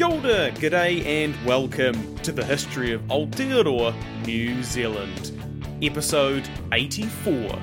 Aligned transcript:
Kia 0.00 0.50
g'day, 0.52 1.04
and 1.04 1.36
welcome 1.44 2.16
to 2.20 2.32
the 2.32 2.42
history 2.42 2.94
of 2.94 3.02
Aotearoa, 3.08 3.94
New 4.24 4.62
Zealand. 4.62 5.38
Episode 5.82 6.48
84 6.72 7.58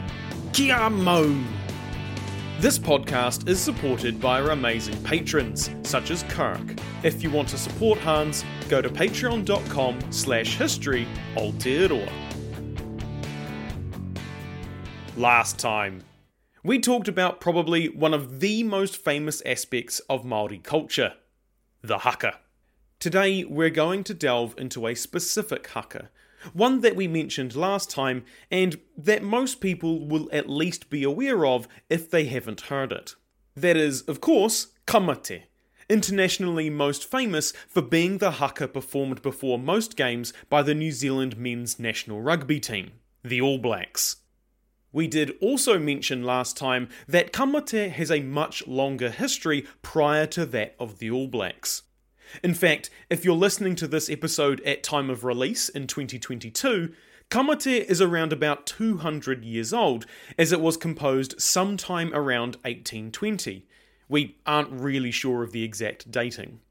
Kia 0.54 0.88
Mau! 0.88 1.44
This 2.60 2.78
podcast 2.78 3.50
is 3.50 3.60
supported 3.60 4.22
by 4.22 4.40
our 4.40 4.52
amazing 4.52 5.02
patrons, 5.04 5.72
such 5.82 6.12
as 6.12 6.22
Kirk. 6.30 6.62
If 7.02 7.24
you 7.24 7.32
want 7.32 7.50
to 7.50 7.58
support 7.58 7.98
HANZ, 7.98 8.46
go 8.70 8.84
to 8.84 8.90
patreon.com 8.90 10.12
slash 10.12 10.58
history 10.58 11.08
Aotearoa. 11.34 12.12
Last 15.16 15.58
time, 15.58 16.04
we 16.64 16.78
talked 16.78 17.08
about 17.08 17.42
probably 17.42 17.90
one 17.90 18.14
of 18.14 18.42
the 18.42 18.62
most 18.62 18.96
famous 18.96 19.42
aspects 19.44 20.02
of 20.02 20.24
Māori 20.24 20.62
culture– 20.62 21.14
the 21.88 22.00
haka. 22.00 22.40
Today, 23.00 23.44
we're 23.44 23.70
going 23.70 24.04
to 24.06 24.14
delve 24.14 24.56
into 24.58 24.88
a 24.88 24.96
specific 24.96 25.68
haka, 25.68 26.10
one 26.54 26.82
that 26.82 26.96
we 26.96 27.08
mentioned 27.08 27.56
last 27.56 27.90
time, 27.90 28.26
and 28.52 28.80
that 28.98 29.24
most 29.24 29.62
people 29.62 30.06
will 30.06 30.30
at 30.32 30.50
least 30.50 30.90
be 30.90 31.04
aware 31.04 31.46
of 31.46 31.68
if 31.90 32.10
they 32.10 32.26
haven't 32.26 32.62
heard 32.62 32.92
it. 32.92 33.16
That 33.56 33.78
is, 33.78 34.02
of 34.02 34.22
course, 34.22 34.68
Ka 34.86 35.00
mate, 35.00 35.44
internationally 35.90 36.70
most 36.70 37.10
famous 37.10 37.54
for 37.68 37.82
being 37.82 38.18
the 38.18 38.32
haka 38.32 38.68
performed 38.68 39.22
before 39.22 39.58
most 39.58 39.96
games 39.96 40.34
by 40.50 40.62
the 40.62 40.76
New 40.76 40.92
Zealand 40.92 41.38
men's 41.38 41.80
national 41.80 42.22
rugby 42.22 42.60
team, 42.60 42.92
the 43.24 43.42
All 43.42 43.58
Blacks. 43.58 44.18
We 44.92 45.08
did 45.08 45.36
also 45.42 45.78
mention 45.78 46.24
last 46.24 46.58
time 46.58 46.90
that 47.08 47.32
Ka 47.32 47.46
mate 47.46 47.92
has 47.92 48.10
a 48.10 48.22
much 48.22 48.66
longer 48.66 49.10
history 49.10 49.66
prior 49.82 50.26
to 50.28 50.46
that 50.48 50.76
of 50.80 51.00
the 51.00 51.12
All 51.12 51.28
Blacks. 51.28 51.84
In 52.44 52.54
fact, 52.54 52.90
if 53.10 53.24
you're 53.24 53.36
listening 53.36 53.76
to 53.76 53.88
this 53.88 54.10
episode 54.10 54.62
at 54.62 54.84
time 54.84 55.10
of 55.10 55.24
release 55.24 55.70
in 55.70 55.88
2022, 55.88 56.94
Ka 57.30 57.44
mate 57.44 57.68
is 57.68 58.02
around 58.02 58.32
about 58.32 58.66
200 58.66 59.44
years 59.44 59.74
old, 59.74 60.06
as 60.38 60.54
it 60.54 60.62
was 60.62 60.78
composed 60.78 61.42
sometime 61.42 62.14
around 62.14 62.56
1820. 62.64 63.68
We 64.08 64.38
aren't 64.46 64.72
really 64.72 65.12
sure 65.12 65.44
of 65.44 65.52
the 65.52 65.64
exact 65.64 66.10
dating. 66.10 66.62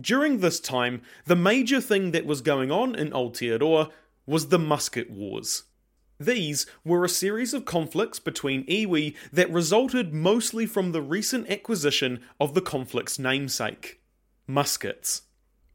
During 0.00 0.38
this 0.38 0.60
time, 0.60 1.02
the 1.26 1.36
major 1.36 1.80
thing 1.80 2.12
that 2.12 2.24
was 2.24 2.40
going 2.40 2.70
on 2.70 2.94
in 2.94 3.12
Old 3.12 3.34
Aotearoa 3.34 3.90
was 4.24 4.48
the 4.48 4.58
Musket 4.58 5.10
Wars. 5.10 5.64
These 6.18 6.64
were 6.84 7.04
a 7.04 7.10
series 7.10 7.52
of 7.52 7.66
conflicts 7.66 8.18
between 8.18 8.64
iwi 8.66 9.14
that 9.32 9.52
resulted 9.52 10.14
mostly 10.14 10.64
from 10.64 10.92
the 10.92 11.02
recent 11.02 11.50
acquisition 11.50 12.20
of 12.40 12.54
the 12.54 12.62
conflict's 12.62 13.18
namesake 13.18 14.01
muskets. 14.46 15.22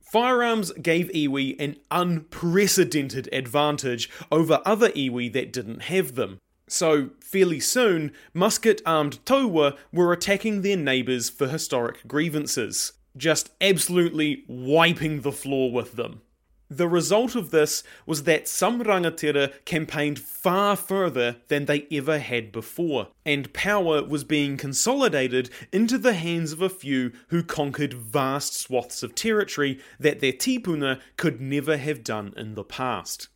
Firearms 0.02 0.72
gave 0.72 1.10
iwi 1.10 1.56
an 1.60 1.76
unprecedented 1.92 3.28
advantage 3.34 4.10
over 4.32 4.62
other 4.66 4.90
iwi 4.92 5.32
that 5.34 5.52
didn't 5.52 5.84
have 5.84 6.16
them. 6.16 6.40
So, 6.70 7.12
fairly 7.20 7.60
soon, 7.60 8.12
musket 8.34 8.82
armed 8.86 9.20
Taua 9.26 9.78
were 9.92 10.12
attacking 10.12 10.62
their 10.62 10.78
neighbours 10.78 11.30
for 11.30 11.48
historic 11.48 12.08
grievances, 12.08 12.94
just 13.16 13.52
absolutely 13.62 14.44
wiping 14.48 15.22
the 15.22 15.32
floor 15.32 15.72
with 15.72 15.94
them. 15.94 16.22
The 16.70 16.88
result 16.88 17.36
of 17.36 17.52
this 17.52 17.82
was 18.06 18.24
that 18.24 18.48
some 18.48 18.84
rangatira 18.84 19.54
campaigned 19.64 20.20
far 20.20 20.76
further 20.76 21.38
than 21.48 21.66
they 21.66 21.88
ever 21.92 22.20
had 22.20 22.52
before, 22.52 23.08
and 23.26 23.54
power 23.54 24.04
was 24.04 24.26
being 24.26 24.58
consolidated 24.58 25.50
into 25.72 25.98
the 25.98 26.14
hands 26.14 26.52
of 26.52 26.62
a 26.62 26.70
few 26.70 27.14
who 27.30 27.42
conquered 27.42 27.94
vast 27.94 28.54
swaths 28.54 29.02
of 29.02 29.16
territory 29.16 29.80
that 29.98 30.20
their 30.20 30.34
tipuna 30.34 31.00
could 31.16 31.40
never 31.40 31.78
have 31.78 32.04
done 32.04 32.34
in 32.36 32.56
the 32.56 32.66
past. 32.66 33.30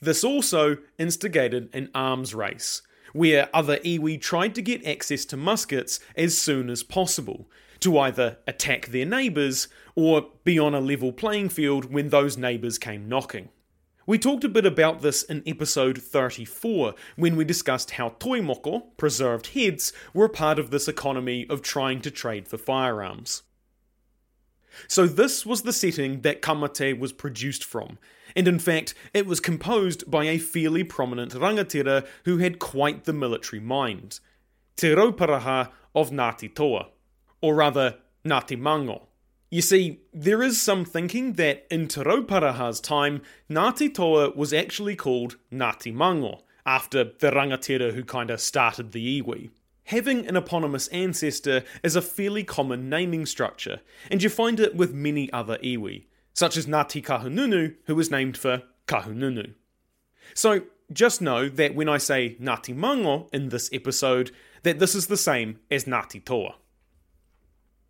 This 0.00 0.22
also 0.22 0.78
instigated 0.96 1.70
an 1.74 1.90
arms 1.92 2.34
race, 2.34 2.82
where 3.12 3.50
other 3.52 3.78
iwi 3.78 4.20
tried 4.20 4.54
to 4.54 4.62
get 4.62 4.86
access 4.86 5.24
to 5.26 5.36
muskets 5.36 5.98
as 6.16 6.38
soon 6.38 6.70
as 6.70 6.84
possible, 6.84 7.50
to 7.80 7.98
either 7.98 8.38
attack 8.46 8.86
their 8.86 9.06
neighbours 9.06 9.66
or 9.94 10.28
be 10.44 10.58
on 10.58 10.74
a 10.74 10.80
level 10.80 11.12
playing 11.12 11.48
field 11.48 11.92
when 11.92 12.08
those 12.08 12.36
neighbours 12.36 12.78
came 12.78 13.08
knocking. 13.08 13.48
We 14.06 14.18
talked 14.18 14.44
a 14.44 14.48
bit 14.48 14.66
about 14.66 15.02
this 15.02 15.22
in 15.22 15.42
episode 15.46 15.98
34 15.98 16.94
when 17.16 17.36
we 17.36 17.44
discussed 17.44 17.92
how 17.92 18.10
toimoko, 18.18 18.96
preserved 18.96 19.48
heads, 19.48 19.92
were 20.12 20.28
part 20.28 20.58
of 20.58 20.70
this 20.70 20.88
economy 20.88 21.46
of 21.48 21.62
trying 21.62 22.00
to 22.02 22.10
trade 22.10 22.48
for 22.48 22.58
firearms. 22.58 23.42
So, 24.88 25.06
this 25.06 25.44
was 25.44 25.62
the 25.62 25.72
setting 25.72 26.22
that 26.22 26.42
Ka 26.42 26.54
mate 26.54 26.98
was 26.98 27.12
produced 27.12 27.64
from, 27.64 27.98
and 28.34 28.48
in 28.48 28.58
fact, 28.58 28.94
it 29.12 29.26
was 29.26 29.40
composed 29.40 30.10
by 30.10 30.24
a 30.24 30.38
fairly 30.38 30.84
prominent 30.84 31.32
rangatira 31.32 32.06
who 32.24 32.38
had 32.38 32.58
quite 32.58 33.04
the 33.04 33.12
military 33.12 33.60
mind 33.60 34.20
Te 34.76 34.88
Rauparaha 34.88 35.70
of 35.94 36.10
Ngāti 36.10 36.54
Toa 36.54 36.88
or 37.40 37.54
rather, 37.54 37.96
Ngāti 38.24 38.58
Mango. 38.58 39.08
You 39.52 39.62
see, 39.62 39.98
there 40.14 40.44
is 40.44 40.62
some 40.62 40.84
thinking 40.84 41.32
that 41.32 41.66
in 41.72 41.88
Te 41.88 42.02
Rauparaha's 42.02 42.78
time, 42.80 43.20
Ngāti 43.50 43.92
Toa 43.92 44.30
was 44.30 44.52
actually 44.52 44.94
called 44.94 45.38
Ngāti 45.52 45.92
Mango, 45.92 46.44
after 46.64 47.02
the 47.02 47.32
rangatira 47.32 47.92
who 47.92 48.04
kinda 48.04 48.38
started 48.38 48.92
the 48.92 49.20
iwi. 49.20 49.50
Having 49.86 50.28
an 50.28 50.36
eponymous 50.36 50.86
ancestor 50.88 51.64
is 51.82 51.96
a 51.96 52.02
fairly 52.02 52.44
common 52.44 52.88
naming 52.88 53.26
structure, 53.26 53.80
and 54.08 54.22
you 54.22 54.28
find 54.28 54.60
it 54.60 54.76
with 54.76 54.94
many 54.94 55.32
other 55.32 55.58
iwi, 55.58 56.04
such 56.32 56.56
as 56.56 56.66
Ngāti 56.66 57.02
Kahungunu, 57.02 57.74
who 57.86 57.96
was 57.96 58.08
named 58.08 58.36
for 58.36 58.62
Kahungunu. 58.86 59.54
So, 60.32 60.62
just 60.92 61.20
know 61.20 61.48
that 61.48 61.74
when 61.74 61.88
I 61.88 61.98
say 61.98 62.36
Ngāti 62.40 62.72
Mango 62.72 63.28
in 63.32 63.48
this 63.48 63.68
episode, 63.72 64.30
that 64.62 64.78
this 64.78 64.94
is 64.94 65.08
the 65.08 65.16
same 65.16 65.58
as 65.72 65.86
Ngāti 65.86 66.24
Toa. 66.24 66.54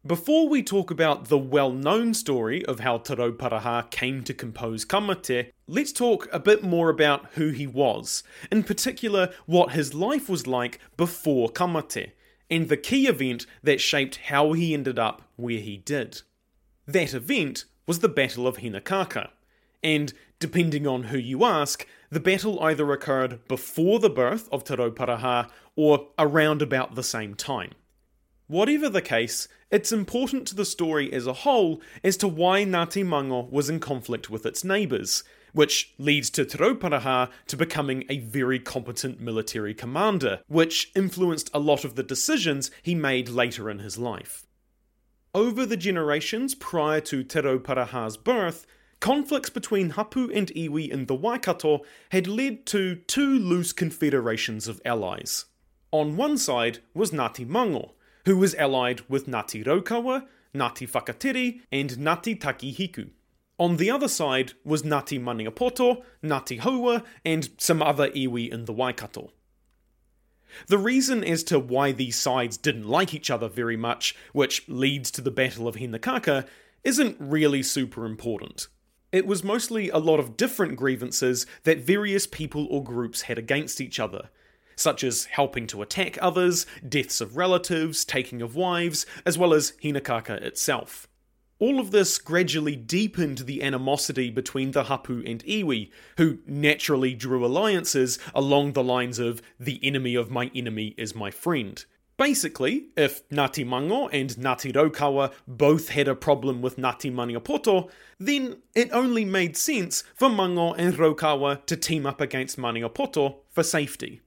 Before 0.06 0.48
we 0.48 0.62
talk 0.62 0.90
about 0.90 1.26
the 1.26 1.36
well 1.36 1.72
known 1.72 2.14
story 2.14 2.64
of 2.64 2.80
how 2.80 2.96
Te 2.96 3.14
Rauparaha 3.14 3.90
came 3.90 4.24
to 4.24 4.32
compose 4.32 4.86
Ka 4.86 4.98
mate, 4.98 5.52
let's 5.66 5.92
talk 5.92 6.26
a 6.32 6.40
bit 6.40 6.62
more 6.62 6.88
about 6.88 7.26
who 7.34 7.50
he 7.50 7.66
was, 7.66 8.22
in 8.50 8.62
particular, 8.62 9.30
what 9.44 9.72
his 9.72 9.92
life 9.92 10.26
was 10.26 10.46
like 10.46 10.80
before 10.96 11.50
Ka 11.50 11.66
mate, 11.66 12.14
and 12.48 12.70
the 12.70 12.78
key 12.78 13.08
event 13.08 13.44
that 13.62 13.78
shaped 13.78 14.16
how 14.28 14.54
he 14.54 14.72
ended 14.72 14.98
up 14.98 15.20
where 15.36 15.60
he 15.60 15.76
did. 15.76 16.22
That 16.86 17.12
event 17.12 17.66
was 17.86 17.98
the 17.98 18.08
Battle 18.08 18.46
of 18.46 18.56
Hingakaka, 18.56 19.28
and 19.82 20.14
depending 20.38 20.86
on 20.86 21.04
who 21.04 21.18
you 21.18 21.44
ask, 21.44 21.86
the 22.08 22.20
battle 22.20 22.58
either 22.60 22.90
occurred 22.90 23.46
before 23.48 23.98
the 23.98 24.08
birth 24.08 24.48
of 24.50 24.64
Te 24.64 24.76
Rauparaha 24.76 25.50
or 25.76 26.08
around 26.18 26.62
about 26.62 26.94
the 26.94 27.02
same 27.02 27.34
time. 27.34 27.72
Whatever 28.50 28.88
the 28.88 29.00
case, 29.00 29.46
it's 29.70 29.92
important 29.92 30.44
to 30.48 30.56
the 30.56 30.64
story 30.64 31.12
as 31.12 31.24
a 31.24 31.32
whole 31.32 31.80
as 32.02 32.16
to 32.16 32.26
why 32.26 32.64
Ngāti 32.64 33.06
Mango 33.06 33.42
was 33.42 33.70
in 33.70 33.78
conflict 33.78 34.28
with 34.28 34.44
its 34.44 34.64
neighbours, 34.64 35.22
which 35.52 35.94
leads 35.98 36.30
to 36.30 36.44
Te 36.44 36.58
to 36.58 37.56
becoming 37.56 38.04
a 38.08 38.18
very 38.18 38.58
competent 38.58 39.20
military 39.20 39.72
commander, 39.72 40.40
which 40.48 40.90
influenced 40.96 41.48
a 41.54 41.60
lot 41.60 41.84
of 41.84 41.94
the 41.94 42.02
decisions 42.02 42.72
he 42.82 42.92
made 42.92 43.28
later 43.28 43.70
in 43.70 43.78
his 43.78 43.98
life. 43.98 44.48
Over 45.32 45.64
the 45.64 45.76
generations 45.76 46.56
prior 46.56 47.00
to 47.02 47.22
Te 47.22 47.40
birth, 48.24 48.66
conflicts 48.98 49.50
between 49.50 49.90
Hapu 49.90 50.28
and 50.32 50.48
Iwi 50.48 50.90
in 50.90 51.06
the 51.06 51.14
Waikato 51.14 51.82
had 52.10 52.26
led 52.26 52.66
to 52.66 52.96
two 52.96 53.38
loose 53.38 53.72
confederations 53.72 54.66
of 54.66 54.82
allies. 54.84 55.44
On 55.92 56.16
one 56.16 56.36
side 56.36 56.80
was 56.94 57.12
Ngāti 57.12 57.46
Mango, 57.46 57.94
who 58.24 58.36
was 58.36 58.54
allied 58.54 59.02
with 59.08 59.26
Ngāti 59.26 59.64
Raukawa, 59.64 60.26
Ngāti 60.54 60.90
Whakatiri, 60.90 61.60
and 61.70 61.90
Ngāti 61.90 62.38
Takihiku. 62.38 63.10
On 63.58 63.76
the 63.76 63.90
other 63.90 64.08
side 64.08 64.54
was 64.64 64.82
Ngāti 64.82 65.20
Maniapoto, 65.20 66.02
Ngāti 66.24 66.60
Haua, 66.60 67.04
and 67.24 67.50
some 67.58 67.82
other 67.82 68.08
iwi 68.10 68.50
in 68.50 68.64
the 68.64 68.72
Waikato. 68.72 69.32
The 70.66 70.78
reason 70.78 71.22
as 71.22 71.44
to 71.44 71.58
why 71.58 71.92
these 71.92 72.16
sides 72.16 72.56
didn't 72.56 72.88
like 72.88 73.14
each 73.14 73.30
other 73.30 73.48
very 73.48 73.76
much, 73.76 74.16
which 74.32 74.68
leads 74.68 75.10
to 75.12 75.20
the 75.20 75.30
Battle 75.30 75.68
of 75.68 75.76
Hingakaka, 75.76 76.46
isn't 76.82 77.16
really 77.20 77.62
super 77.62 78.06
important. 78.06 78.68
It 79.12 79.26
was 79.26 79.44
mostly 79.44 79.90
a 79.90 79.98
lot 79.98 80.20
of 80.20 80.36
different 80.36 80.76
grievances 80.76 81.46
that 81.64 81.80
various 81.80 82.26
people 82.26 82.66
or 82.70 82.82
groups 82.82 83.22
had 83.22 83.38
against 83.38 83.80
each 83.80 84.00
other, 84.00 84.30
such 84.80 85.04
as 85.04 85.26
helping 85.26 85.66
to 85.68 85.82
attack 85.82 86.18
others, 86.20 86.66
deaths 86.88 87.20
of 87.20 87.36
relatives, 87.36 88.04
taking 88.04 88.40
of 88.40 88.56
wives, 88.56 89.06
as 89.26 89.36
well 89.36 89.52
as 89.52 89.72
Hingakaka 89.82 90.40
itself. 90.42 91.06
All 91.58 91.78
of 91.78 91.90
this 91.90 92.16
gradually 92.16 92.74
deepened 92.74 93.38
the 93.40 93.62
animosity 93.62 94.30
between 94.30 94.70
the 94.70 94.84
Hapu 94.84 95.22
and 95.26 95.44
Iwi, 95.44 95.90
who 96.16 96.38
naturally 96.46 97.14
drew 97.14 97.44
alliances 97.44 98.18
along 98.34 98.72
the 98.72 98.82
lines 98.82 99.18
of 99.18 99.42
the 99.58 99.78
enemy 99.82 100.14
of 100.14 100.30
my 100.30 100.50
enemy 100.54 100.94
is 100.96 101.14
my 101.14 101.30
friend. 101.30 101.84
Basically, 102.16 102.86
if 102.96 103.26
Ngāti 103.28 103.66
Mango 103.66 104.08
and 104.08 104.30
Ngāti 104.30 104.72
Raukawa 104.72 105.32
both 105.46 105.90
had 105.90 106.08
a 106.08 106.14
problem 106.14 106.62
with 106.62 106.78
Nati 106.78 107.10
Maniapoto, 107.10 107.90
then 108.18 108.62
it 108.74 108.90
only 108.92 109.26
made 109.26 109.56
sense 109.56 110.04
for 110.14 110.30
Mango 110.30 110.72
and 110.74 110.94
Raukawa 110.94 111.64
to 111.66 111.76
team 111.76 112.06
up 112.06 112.22
against 112.22 112.58
Maniapoto 112.58 113.36
for 113.50 113.62
safety. 113.62 114.20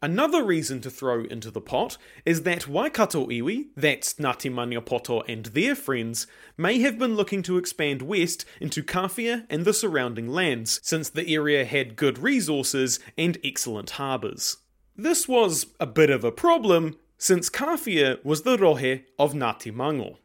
Another 0.00 0.44
reason 0.44 0.80
to 0.82 0.90
throw 0.90 1.24
into 1.24 1.50
the 1.50 1.60
pot 1.60 1.98
is 2.24 2.42
that 2.42 2.68
Waikato 2.68 3.26
iwi, 3.26 3.66
that's 3.76 4.14
Ngāti 4.14 4.48
Maniapoto 4.48 5.24
and 5.26 5.46
their 5.46 5.74
friends, 5.74 6.28
may 6.56 6.78
have 6.78 7.00
been 7.00 7.16
looking 7.16 7.42
to 7.42 7.58
expand 7.58 8.02
west 8.02 8.44
into 8.60 8.84
Kawhia 8.84 9.44
and 9.50 9.64
the 9.64 9.74
surrounding 9.74 10.28
lands, 10.28 10.78
since 10.84 11.10
the 11.10 11.34
area 11.34 11.64
had 11.64 11.96
good 11.96 12.20
resources 12.20 13.00
and 13.16 13.38
excellent 13.42 13.90
harbours. 13.90 14.58
This 14.96 15.26
was 15.26 15.66
a 15.80 15.86
bit 15.86 16.10
of 16.10 16.22
a 16.22 16.30
problem, 16.30 16.96
since 17.16 17.50
Kawhia 17.50 18.24
was 18.24 18.42
the 18.42 18.56
rohe 18.56 19.02
of 19.18 19.32
Ngāti 19.32 19.74
Mango. 19.74 20.18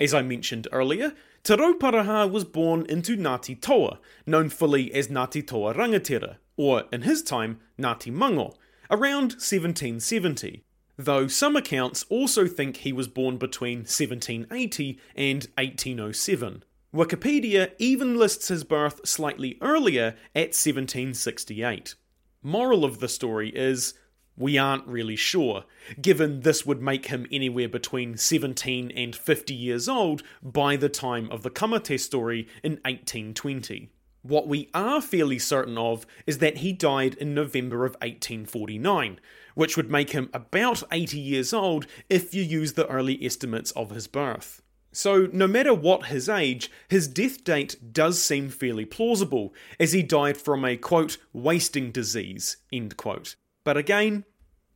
As 0.00 0.14
I 0.14 0.22
mentioned 0.22 0.68
earlier, 0.72 1.12
Te 1.42 1.54
Rauparaha 1.54 2.30
was 2.30 2.44
born 2.44 2.86
into 2.88 3.14
Ngāti 3.14 3.60
Toa, 3.60 3.98
known 4.24 4.48
fully 4.48 4.92
as 4.94 5.08
Ngāti 5.08 5.46
Toa 5.46 5.74
Rangatira, 5.74 6.36
or 6.58 6.84
in 6.92 7.02
his 7.02 7.22
time, 7.22 7.60
Ngāti 7.78 8.12
Mango, 8.12 8.52
around 8.90 9.32
1770, 9.32 10.64
though 10.98 11.26
some 11.26 11.56
accounts 11.56 12.04
also 12.10 12.46
think 12.46 12.78
he 12.78 12.92
was 12.92 13.08
born 13.08 13.38
between 13.38 13.78
1780 13.78 14.98
and 15.16 15.46
1807. 15.56 16.64
Wikipedia 16.92 17.70
even 17.78 18.18
lists 18.18 18.48
his 18.48 18.64
birth 18.64 19.06
slightly 19.06 19.56
earlier 19.62 20.16
at 20.34 20.54
1768. 20.54 21.94
Moral 22.42 22.84
of 22.84 22.98
the 22.98 23.08
story 23.08 23.50
is 23.50 23.94
we 24.36 24.56
aren't 24.56 24.86
really 24.86 25.16
sure, 25.16 25.64
given 26.00 26.40
this 26.40 26.64
would 26.64 26.80
make 26.80 27.06
him 27.06 27.26
anywhere 27.30 27.68
between 27.68 28.16
17 28.16 28.90
and 28.92 29.14
50 29.14 29.54
years 29.54 29.88
old 29.88 30.22
by 30.42 30.76
the 30.76 30.88
time 30.88 31.30
of 31.30 31.42
the 31.42 31.50
Ka 31.50 31.66
mate 31.66 32.00
story 32.00 32.48
in 32.62 32.72
1820. 32.84 33.90
What 34.22 34.48
we 34.48 34.68
are 34.74 35.00
fairly 35.00 35.38
certain 35.38 35.78
of 35.78 36.06
is 36.26 36.38
that 36.38 36.58
he 36.58 36.72
died 36.72 37.14
in 37.14 37.34
November 37.34 37.84
of 37.84 37.92
1849, 37.94 39.20
which 39.54 39.76
would 39.76 39.90
make 39.90 40.10
him 40.10 40.28
about 40.32 40.82
80 40.90 41.18
years 41.18 41.52
old 41.52 41.86
if 42.08 42.34
you 42.34 42.42
use 42.42 42.72
the 42.72 42.86
early 42.88 43.24
estimates 43.24 43.70
of 43.72 43.90
his 43.90 44.06
birth. 44.06 44.62
So, 44.90 45.28
no 45.32 45.46
matter 45.46 45.74
what 45.74 46.06
his 46.06 46.28
age, 46.28 46.70
his 46.88 47.06
death 47.06 47.44
date 47.44 47.92
does 47.92 48.20
seem 48.22 48.48
fairly 48.48 48.84
plausible, 48.84 49.54
as 49.78 49.92
he 49.92 50.02
died 50.02 50.36
from 50.36 50.64
a 50.64 50.76
quote, 50.76 51.18
wasting 51.32 51.92
disease, 51.92 52.56
end 52.72 52.96
quote. 52.96 53.36
But 53.64 53.76
again, 53.76 54.24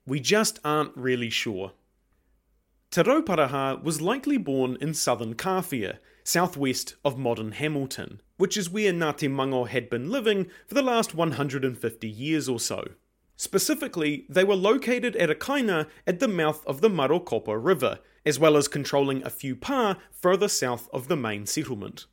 we 0.07 0.21
just 0.21 0.59
aren't 0.65 0.97
really 0.97 1.31
sure. 1.31 1.73
Te 2.93 3.01
Rauparaha 3.03 3.83
was 3.83 4.03
likely 4.03 4.37
born 4.37 4.77
in 4.79 4.93
southern 4.93 5.35
Kawhia, 5.35 5.97
southwest 6.25 6.97
of 7.03 7.17
modern 7.17 7.53
Hamilton, 7.53 8.21
which 8.37 8.55
is 8.55 8.69
where 8.69 8.93
Ngāti 8.93 9.31
Mango 9.31 9.65
had 9.65 9.89
been 9.89 10.11
living 10.11 10.49
for 10.67 10.75
the 10.75 10.83
last 10.83 11.15
150 11.15 12.07
years 12.07 12.51
or 12.51 12.61
so. 12.61 12.85
Specifically, 13.35 14.27
they 14.29 14.45
were 14.45 14.55
located 14.55 15.17
at 15.17 15.31
a 15.31 15.35
kāinga 15.35 15.87
at 16.07 16.21
the 16.21 16.29
mouth 16.29 16.63
of 16.67 16.83
the 16.83 16.91
Marokopa 16.91 17.57
River, 17.57 17.99
as 18.27 18.39
well 18.39 18.59
as 18.59 18.69
controlling 18.69 19.25
a 19.25 19.31
few 19.31 19.57
pa 19.57 19.97
further 20.11 20.47
south 20.47 20.87
of 20.93 21.09
the 21.09 21.17
main 21.17 21.47
settlement. 21.47 22.05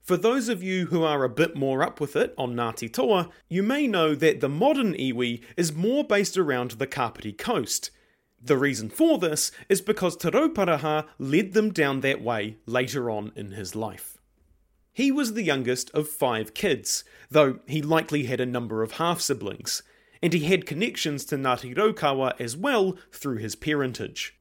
For 0.00 0.16
those 0.16 0.48
of 0.48 0.62
you 0.62 0.86
who 0.86 1.02
are 1.02 1.22
a 1.22 1.28
bit 1.28 1.54
more 1.54 1.82
up 1.82 2.00
with 2.00 2.16
it 2.16 2.32
on 2.38 2.54
Ngāti 2.54 2.90
Toa, 2.90 3.28
you 3.50 3.62
may 3.62 3.86
know 3.86 4.14
that 4.14 4.40
the 4.40 4.48
modern 4.48 4.94
iwi 4.94 5.42
is 5.58 5.74
more 5.74 6.02
based 6.02 6.38
around 6.38 6.70
the 6.70 6.86
Kapiti 6.86 7.34
coast. 7.34 7.90
The 8.44 8.58
reason 8.58 8.90
for 8.90 9.16
this 9.18 9.50
is 9.70 9.80
because 9.80 10.18
Te 10.18 10.28
Rauparaha 10.28 11.06
led 11.18 11.54
them 11.54 11.72
down 11.72 12.00
that 12.00 12.20
way 12.20 12.58
later 12.66 13.08
on 13.08 13.32
in 13.34 13.52
his 13.52 13.74
life. 13.74 14.18
He 14.92 15.10
was 15.10 15.32
the 15.32 15.42
youngest 15.42 15.90
of 15.92 16.10
five 16.10 16.52
kids, 16.52 17.04
though 17.30 17.60
he 17.66 17.80
likely 17.80 18.24
had 18.24 18.40
a 18.40 18.46
number 18.46 18.82
of 18.82 18.92
half 18.92 19.22
siblings, 19.22 19.82
and 20.22 20.34
he 20.34 20.40
had 20.40 20.66
connections 20.66 21.24
to 21.24 21.36
Ngāti 21.36 21.74
Raukawa 21.74 22.38
as 22.38 22.54
well 22.54 22.98
through 23.10 23.38
his 23.38 23.56
parentage. 23.56 24.38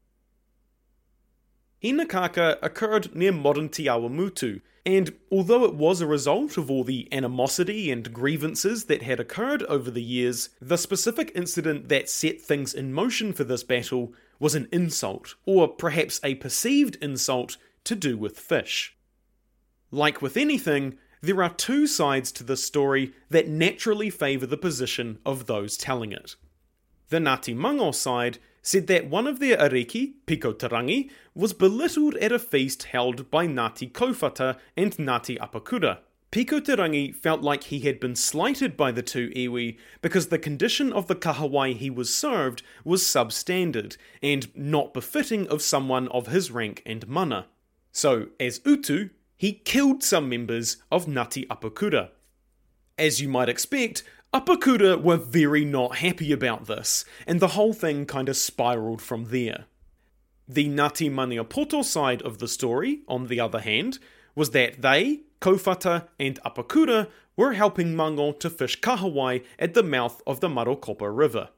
Hingakaka 1.82 2.58
occurred 2.62 3.16
near 3.16 3.32
modern 3.32 3.70
Te 3.70 3.86
Awamutu, 3.86 4.60
and 4.86 5.14
although 5.32 5.64
it 5.64 5.76
was 5.76 6.02
a 6.02 6.08
result 6.08 6.58
of 6.58 6.70
all 6.70 6.84
the 6.84 7.08
animosity 7.14 7.90
and 7.90 8.14
grievances 8.14 8.86
that 8.86 9.02
had 9.02 9.20
occurred 9.20 9.64
over 9.64 9.90
the 9.90 10.04
years, 10.04 10.50
the 10.62 10.78
specific 10.78 11.32
incident 11.34 11.88
that 11.88 12.10
set 12.10 12.42
things 12.42 12.74
in 12.74 12.94
motion 12.94 13.32
for 13.32 13.46
this 13.46 13.64
battle 13.64 14.14
was 14.40 14.56
an 14.56 14.68
insult, 14.74 15.36
or 15.46 15.70
perhaps 15.70 16.20
a 16.24 16.36
perceived 16.36 16.98
insult, 17.02 17.56
to 17.86 17.96
do 17.96 18.18
with 18.18 18.38
fish. 18.38 18.96
Like 19.90 20.22
with 20.22 20.36
anything, 20.36 20.98
there 21.22 21.42
are 21.42 21.54
two 21.54 21.88
sides 21.88 22.34
to 22.34 22.44
this 22.44 22.66
story 22.66 23.14
that 23.30 23.48
naturally 23.48 24.10
favour 24.10 24.46
the 24.46 24.58
position 24.58 25.20
of 25.26 25.46
those 25.46 25.78
telling 25.78 26.12
it. 26.12 26.36
The 27.08 27.20
Ngāti 27.20 27.56
Mango 27.56 27.92
side 27.92 28.40
said 28.63 28.88
that 28.88 29.10
one 29.10 29.27
of 29.27 29.39
their 29.39 29.57
ariki, 29.57 30.13
Pikauterangi, 30.25 31.12
was 31.36 31.54
belittled 31.54 32.15
at 32.15 32.31
a 32.31 32.39
feast 32.39 32.83
held 32.83 33.30
by 33.30 33.45
Ngāti 33.45 33.92
Kauwhata 33.92 34.57
and 34.75 34.95
Ngāti 34.95 35.38
Apakura. 35.38 36.00
Pikauterangi 36.31 37.13
felt 37.13 37.42
like 37.42 37.65
he 37.65 37.81
had 37.81 38.00
been 38.00 38.15
slighted 38.15 38.75
by 38.75 38.92
the 38.92 39.04
two 39.04 39.30
iwi 39.36 39.77
because 40.01 40.30
the 40.30 40.39
condition 40.39 40.92
of 40.92 41.06
the 41.06 41.15
kahawai 41.15 41.75
he 41.77 41.92
was 41.92 42.12
served 42.12 42.63
was 42.83 43.04
substandard 43.04 43.98
and 44.24 44.48
not 44.56 44.95
befitting 44.95 45.48
of 45.50 45.62
someone 45.62 46.07
of 46.07 46.27
his 46.27 46.50
rank 46.50 46.81
and 46.88 47.07
mana. 47.07 47.45
So, 47.92 48.30
as 48.39 48.62
Utu, 48.65 49.10
he 49.38 49.54
killed 49.54 50.04
some 50.04 50.27
members 50.27 50.77
of 50.92 51.06
Ngāti 51.06 51.45
Apakura. 51.48 52.10
As 52.98 53.21
you 53.21 53.27
might 53.27 53.50
expect, 53.50 54.04
Apakura 54.34 55.00
were 55.00 55.18
very 55.18 55.64
not 55.64 55.98
happy 55.98 56.32
about 56.32 56.66
this, 56.66 57.06
and 57.28 57.40
the 57.40 57.50
whole 57.50 57.72
thing 57.72 58.08
kind 58.08 58.28
of 58.28 58.36
spiraled 58.36 59.00
from 59.00 59.26
there. 59.26 59.66
The 60.48 60.68
Ngāti 60.68 61.12
Maniapoto 61.12 61.84
side 61.84 62.24
of 62.24 62.40
the 62.40 62.48
story, 62.48 63.02
on 63.08 63.28
the 63.28 63.40
other 63.40 63.60
hand, 63.60 64.00
was 64.34 64.50
that 64.50 64.82
they, 64.82 65.22
Kauwhata, 65.40 66.08
and 66.20 66.42
Apakura 66.44 67.10
were 67.38 67.54
helping 67.54 67.96
Mango 67.96 68.32
to 68.32 68.50
fish 68.50 68.82
kahawai 68.82 69.44
at 69.60 69.76
the 69.76 69.84
mouth 69.84 70.20
of 70.26 70.40
the 70.40 70.50
Marokopa 70.50 71.16
River. 71.16 71.50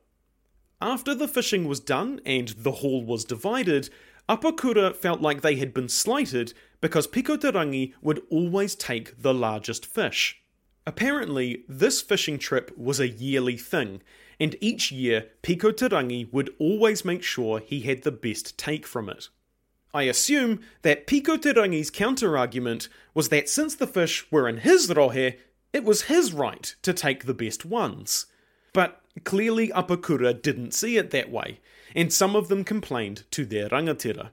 After 0.82 1.16
the 1.16 1.30
fishing 1.30 1.70
was 1.70 1.80
done 1.80 2.20
and 2.26 2.50
the 2.50 2.74
haul 2.74 3.06
was 3.06 3.24
divided, 3.24 3.90
Apakura 4.28 4.94
felt 4.94 5.22
like 5.22 5.42
they 5.42 5.56
had 5.56 5.74
been 5.74 5.88
slighted 5.88 6.54
because 6.82 7.08
Pikauterangi 7.08 7.94
would 8.02 8.22
always 8.30 8.76
take 8.76 9.22
the 9.22 9.34
largest 9.34 9.86
fish. 9.86 10.42
Apparently, 10.88 11.64
this 11.68 12.02
fishing 12.02 12.38
trip 12.38 12.72
was 12.78 13.00
a 13.00 13.08
yearly 13.08 13.58
thing, 13.58 14.02
and 14.40 14.56
each 14.62 14.92
year 14.92 15.30
Pikauterangi 15.42 16.32
would 16.32 16.54
always 16.60 17.04
make 17.04 17.24
sure 17.24 17.60
he 17.60 17.82
had 17.82 18.04
the 18.04 18.12
best 18.12 18.58
take 18.58 18.86
from 18.86 19.10
it. 19.10 19.30
I 19.94 20.04
assume 20.04 20.60
that 20.82 21.08
Pikauterangi's 21.08 21.90
counter-argument 21.90 22.90
was 23.14 23.30
that 23.30 23.50
since 23.50 23.76
the 23.76 23.88
fish 23.88 24.30
were 24.30 24.48
in 24.48 24.58
his 24.58 24.88
rohe, 24.88 25.38
it 25.74 25.84
was 25.84 26.04
his 26.04 26.34
right 26.34 26.76
to 26.82 26.94
take 26.94 27.26
the 27.26 27.34
best 27.34 27.66
ones. 27.66 28.26
But 28.74 29.02
clearly 29.24 29.70
Apakura 29.70 30.40
didn't 30.40 30.74
see 30.74 30.98
it 30.98 31.12
that 31.12 31.32
way, 31.32 31.62
and 31.96 32.12
some 32.12 32.36
of 32.36 32.50
them 32.50 32.64
complained 32.64 33.24
to 33.32 33.46
their 33.46 33.70
rangatira. 33.70 34.32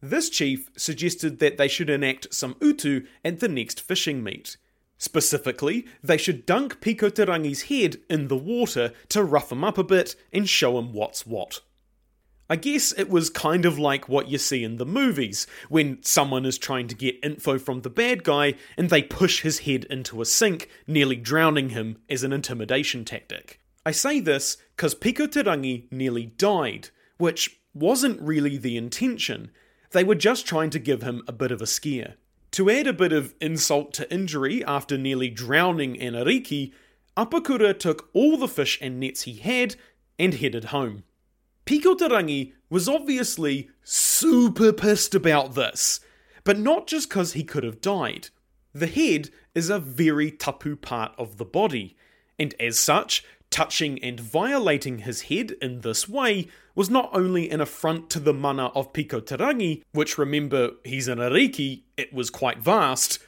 This 0.00 0.30
chief 0.30 0.70
suggested 0.76 1.40
that 1.40 1.58
they 1.58 1.68
should 1.68 1.90
enact 1.90 2.32
some 2.32 2.56
utu 2.60 3.04
at 3.24 3.40
the 3.40 3.48
next 3.48 3.80
fishing 3.80 4.22
meet, 4.22 4.56
Specifically, 5.00 5.86
they 6.02 6.18
should 6.18 6.44
dunk 6.44 6.82
Pikauterangi's 6.82 7.62
head 7.62 7.96
in 8.10 8.28
the 8.28 8.36
water 8.36 8.92
to 9.08 9.24
rough 9.24 9.50
him 9.50 9.64
up 9.64 9.78
a 9.78 9.82
bit 9.82 10.14
and 10.30 10.46
show 10.46 10.78
him 10.78 10.92
what's 10.92 11.26
what. 11.26 11.62
I 12.50 12.56
guess 12.56 12.92
it 12.92 13.08
was 13.08 13.30
kind 13.30 13.64
of 13.64 13.78
like 13.78 14.10
what 14.10 14.28
you 14.28 14.36
see 14.36 14.62
in 14.62 14.76
the 14.76 14.84
movies, 14.84 15.46
when 15.70 16.02
someone 16.02 16.44
is 16.44 16.58
trying 16.58 16.86
to 16.88 16.94
get 16.94 17.24
info 17.24 17.58
from 17.58 17.80
the 17.80 17.88
bad 17.88 18.24
guy 18.24 18.56
and 18.76 18.90
they 18.90 19.02
push 19.02 19.40
his 19.40 19.60
head 19.60 19.86
into 19.88 20.20
a 20.20 20.26
sink, 20.26 20.68
nearly 20.86 21.16
drowning 21.16 21.70
him 21.70 21.96
as 22.10 22.22
an 22.22 22.34
intimidation 22.34 23.06
tactic. 23.06 23.58
I 23.86 23.92
say 23.92 24.20
this 24.20 24.58
because 24.76 24.94
Pikauterangi 24.94 25.90
nearly 25.90 26.26
died, 26.26 26.90
which 27.16 27.58
wasn't 27.72 28.20
really 28.20 28.58
the 28.58 28.76
intention. 28.76 29.50
They 29.92 30.04
were 30.04 30.14
just 30.14 30.46
trying 30.46 30.68
to 30.70 30.78
give 30.78 31.00
him 31.00 31.22
a 31.26 31.32
bit 31.32 31.52
of 31.52 31.62
a 31.62 31.66
scare. 31.66 32.16
To 32.52 32.68
add 32.68 32.86
a 32.86 32.92
bit 32.92 33.12
of 33.12 33.34
insult 33.40 33.92
to 33.94 34.12
injury 34.12 34.64
after 34.64 34.98
nearly 34.98 35.30
drowning 35.30 35.96
Anariki, 35.96 36.72
Apakura 37.16 37.78
took 37.78 38.10
all 38.12 38.36
the 38.36 38.48
fish 38.48 38.78
and 38.80 38.98
nets 38.98 39.22
he 39.22 39.34
had 39.34 39.76
and 40.18 40.34
headed 40.34 40.64
home. 40.66 41.04
Pikauterangi 41.64 42.52
was 42.68 42.88
obviously 42.88 43.70
super 43.84 44.72
pissed 44.72 45.14
about 45.14 45.54
this, 45.54 46.00
but 46.42 46.58
not 46.58 46.86
just 46.86 47.08
because 47.08 47.34
he 47.34 47.44
could 47.44 47.62
have 47.62 47.80
died. 47.80 48.28
The 48.72 48.86
head 48.86 49.30
is 49.54 49.70
a 49.70 49.78
very 49.78 50.30
tapu 50.30 50.76
part 50.76 51.12
of 51.18 51.36
the 51.36 51.44
body, 51.44 51.96
and 52.38 52.54
as 52.58 52.78
such, 52.78 53.24
touching 53.50 54.02
and 54.02 54.18
violating 54.18 55.00
his 55.00 55.22
head 55.22 55.52
in 55.60 55.80
this 55.80 56.08
way 56.08 56.48
was 56.80 56.88
not 56.88 57.10
only 57.12 57.50
an 57.50 57.60
affront 57.60 58.08
to 58.08 58.18
the 58.18 58.32
mana 58.32 58.68
of 58.68 58.90
Pikauterangi, 58.94 59.82
which 59.92 60.16
remember 60.16 60.70
he's 60.82 61.08
an 61.08 61.18
Ariki, 61.18 61.82
it 61.98 62.10
was 62.10 62.30
quite 62.30 62.60
vast, 62.60 63.18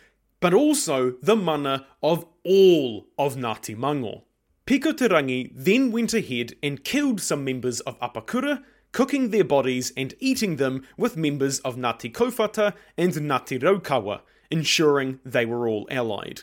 but 0.41 0.55
also 0.55 1.17
the 1.21 1.37
mana 1.37 1.85
of 2.03 2.25
all 2.45 3.09
of 3.19 3.37
Ngāti 3.37 3.77
Mango. 3.77 4.25
Pikauterangi 4.67 5.53
then 5.55 5.93
went 5.93 6.15
ahead 6.15 6.55
and 6.63 6.83
killed 6.83 7.21
some 7.21 7.45
members 7.45 7.81
of 7.81 8.01
Apakura, 8.01 8.63
cooking 8.91 9.29
their 9.29 9.45
bodies 9.45 9.93
and 9.99 10.15
eating 10.19 10.57
them 10.57 10.87
with 10.97 11.19
members 11.19 11.59
of 11.59 11.77
Ngāti 11.77 12.11
Kauwhata 12.11 12.73
and 12.97 13.13
Ngāti 13.13 13.61
Raukawa, 13.61 14.23
ensuring 14.51 15.21
they 15.27 15.45
were 15.45 15.69
all 15.69 15.87
allied. 15.91 16.41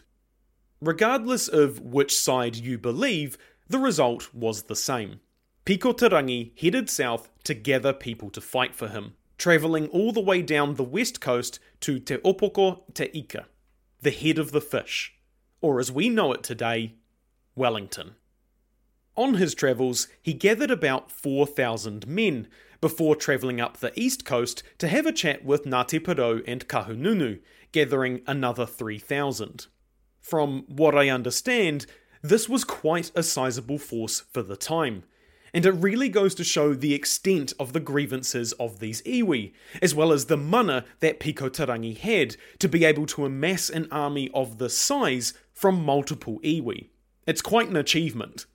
Regardless 0.79 1.47
of 1.47 1.79
which 1.79 2.15
side 2.15 2.55
you 2.55 2.77
believe, 2.77 3.35
the 3.67 3.79
result 3.79 4.31
was 4.31 4.65
the 4.65 4.75
same. 4.75 5.21
Pikauterangi 5.69 6.59
headed 6.59 6.89
south 6.89 7.29
to 7.43 7.53
gather 7.53 7.93
people 7.93 8.31
to 8.31 8.41
fight 8.41 8.73
for 8.73 8.87
him, 8.87 9.13
travelling 9.37 9.87
all 9.89 10.11
the 10.11 10.19
way 10.19 10.41
down 10.41 10.73
the 10.73 10.83
west 10.83 11.21
coast 11.21 11.59
to 11.81 11.99
Te 11.99 12.17
Upoko 12.17 12.81
Te 12.95 13.11
Ika, 13.13 13.45
the 14.01 14.09
head 14.09 14.39
of 14.39 14.51
the 14.51 14.61
fish, 14.61 15.13
or 15.61 15.79
as 15.79 15.91
we 15.91 16.09
know 16.09 16.33
it 16.33 16.41
today, 16.41 16.95
Wellington. 17.53 18.15
On 19.15 19.35
his 19.35 19.53
travels, 19.53 20.07
he 20.19 20.33
gathered 20.33 20.71
about 20.71 21.11
4,000 21.11 22.07
men 22.07 22.47
before 22.81 23.15
travelling 23.15 23.61
up 23.61 23.77
the 23.77 23.91
east 23.95 24.25
coast 24.25 24.63
to 24.79 24.87
have 24.87 25.05
a 25.05 25.11
chat 25.11 25.45
with 25.45 25.65
Ngāti 25.65 25.99
Porou 25.99 26.43
and 26.47 26.67
Kahungunu, 26.67 27.41
gathering 27.71 28.21
another 28.25 28.65
3,000. 28.65 29.67
From 30.19 30.63
what 30.67 30.97
I 30.97 31.09
understand, 31.09 31.85
this 32.23 32.49
was 32.49 32.63
quite 32.63 33.11
a 33.13 33.21
sizable 33.21 33.77
force 33.77 34.21
for 34.21 34.41
the 34.41 34.57
time, 34.57 35.03
and 35.53 35.65
it 35.65 35.71
really 35.71 36.09
goes 36.09 36.35
to 36.35 36.43
show 36.43 36.73
the 36.73 36.93
extent 36.93 37.53
of 37.59 37.73
the 37.73 37.79
grievances 37.79 38.53
of 38.53 38.79
these 38.79 39.01
iwi, 39.03 39.53
as 39.81 39.95
well 39.95 40.11
as 40.11 40.25
the 40.25 40.37
mana 40.37 40.85
that 40.99 41.19
Pikauterangi 41.19 41.97
had 41.97 42.35
to 42.59 42.67
be 42.67 42.85
able 42.85 43.05
to 43.07 43.25
amass 43.25 43.69
an 43.69 43.87
army 43.91 44.29
of 44.33 44.57
this 44.57 44.77
size 44.77 45.33
from 45.53 45.83
multiple 45.83 46.39
iwi. 46.43 46.89
It's 47.27 47.41
quite 47.41 47.69
an 47.69 47.77
achievement. 47.77 48.45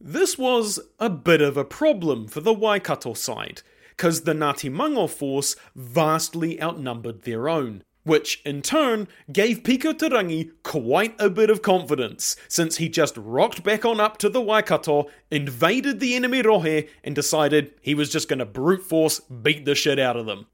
This 0.00 0.36
was 0.36 0.80
a 0.98 1.08
bit 1.08 1.40
of 1.40 1.56
a 1.56 1.64
problem 1.64 2.26
for 2.26 2.40
the 2.40 2.52
Waikato 2.52 3.14
side, 3.14 3.62
because 3.90 4.22
the 4.22 4.32
Ngāti 4.32 4.70
Mango 4.70 5.06
force 5.06 5.54
vastly 5.76 6.60
outnumbered 6.60 7.22
their 7.22 7.48
own, 7.48 7.84
which 8.04 8.40
in 8.44 8.62
turn 8.62 9.08
gave 9.32 9.62
Pikauterangi 9.62 10.50
quite 10.62 11.14
a 11.20 11.30
bit 11.30 11.50
of 11.50 11.62
confidence, 11.62 12.36
since 12.48 12.76
he 12.76 12.88
just 12.88 13.16
rocked 13.16 13.62
back 13.62 13.84
on 13.84 14.00
up 14.00 14.18
to 14.18 14.28
the 14.28 14.40
Waikato, 14.40 15.08
invaded 15.30 16.00
the 16.00 16.14
enemy 16.14 16.42
Rohe, 16.42 16.88
and 17.04 17.14
decided 17.14 17.74
he 17.80 17.94
was 17.94 18.10
just 18.10 18.28
going 18.28 18.38
to 18.40 18.46
brute 18.46 18.82
force 18.82 19.20
beat 19.20 19.64
the 19.64 19.74
shit 19.74 19.98
out 19.98 20.16
of 20.16 20.26
them. 20.26 20.46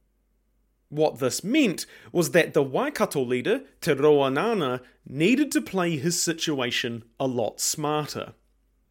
What 0.91 1.19
this 1.19 1.45
meant 1.45 1.85
was 2.13 2.31
that 2.31 2.55
the 2.55 2.63
Waikato 2.63 3.23
leader, 3.23 3.63
Te 3.81 3.93
Rauangaanga, 3.93 4.81
needed 5.07 5.53
to 5.53 5.61
play 5.61 5.99
his 5.99 6.21
situation 6.21 7.05
a 7.21 7.27
lot 7.27 7.61
smarter. 7.61 8.33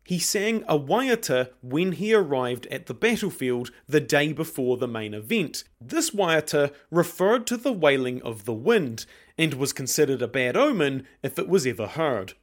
He 0.08 0.20
sang 0.20 0.64
a 0.70 0.80
waiata 0.80 1.50
when 1.62 1.92
he 1.92 2.14
arrived 2.14 2.66
at 2.68 2.86
the 2.86 2.94
battlefield 2.94 3.72
the 3.90 4.00
day 4.00 4.32
before 4.32 4.78
the 4.78 4.88
main 4.88 5.14
event. 5.14 5.66
This 5.82 6.12
waiata 6.12 6.72
referred 6.90 7.46
to 7.48 7.58
the 7.58 7.74
wailing 7.74 8.22
of 8.22 8.46
the 8.46 8.54
wind 8.54 9.06
and 9.38 9.56
was 9.56 9.74
considered 9.74 10.22
a 10.22 10.28
bad 10.30 10.56
omen 10.56 11.06
if 11.24 11.38
it 11.38 11.50
was 11.50 11.68
ever 11.68 11.88
heard. 11.88 12.36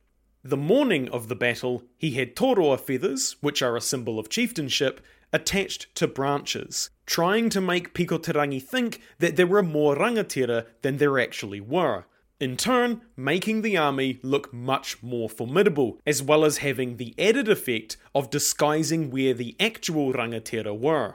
The 0.42 0.58
morning 0.58 1.08
of 1.08 1.28
the 1.28 1.34
battle, 1.34 1.84
he 1.96 2.10
had 2.10 2.36
toroa 2.36 2.78
feathers, 2.78 3.36
which 3.40 3.62
are 3.62 3.78
a 3.78 3.80
symbol 3.80 4.18
of 4.18 4.28
chieftainship, 4.28 5.00
attached 5.32 5.94
to 5.94 6.06
branches, 6.06 6.90
trying 7.06 7.48
to 7.48 7.62
make 7.62 7.94
Pikauterangi 7.94 8.62
think 8.62 9.00
that 9.20 9.36
there 9.36 9.46
were 9.46 9.62
more 9.62 9.96
rangatira 9.96 10.66
than 10.82 10.98
there 10.98 11.18
actually 11.18 11.62
were. 11.62 12.04
In 12.40 12.56
turn, 12.56 13.02
making 13.16 13.62
the 13.62 13.76
army 13.76 14.18
look 14.22 14.52
much 14.52 15.02
more 15.02 15.28
formidable, 15.30 16.00
as 16.04 16.20
well 16.20 16.44
as 16.44 16.58
having 16.58 16.96
the 16.96 17.14
added 17.16 17.48
effect 17.48 17.96
of 18.14 18.30
disguising 18.30 19.10
where 19.10 19.34
the 19.34 19.54
actual 19.60 20.12
rangatira 20.12 20.76
were. 20.76 21.14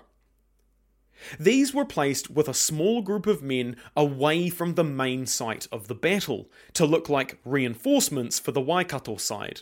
These 1.37 1.73
were 1.73 1.85
placed 1.85 2.29
with 2.29 2.47
a 2.47 2.53
small 2.53 3.01
group 3.01 3.27
of 3.27 3.43
men 3.43 3.75
away 3.97 4.49
from 4.49 4.75
the 4.75 4.85
main 4.85 5.25
site 5.25 5.67
of 5.71 5.89
the 5.89 5.95
battle, 5.95 6.49
to 6.73 6.85
look 6.85 7.09
like 7.09 7.39
reinforcements 7.43 8.39
for 8.39 8.53
the 8.53 8.61
Waikato 8.61 9.17
side. 9.17 9.61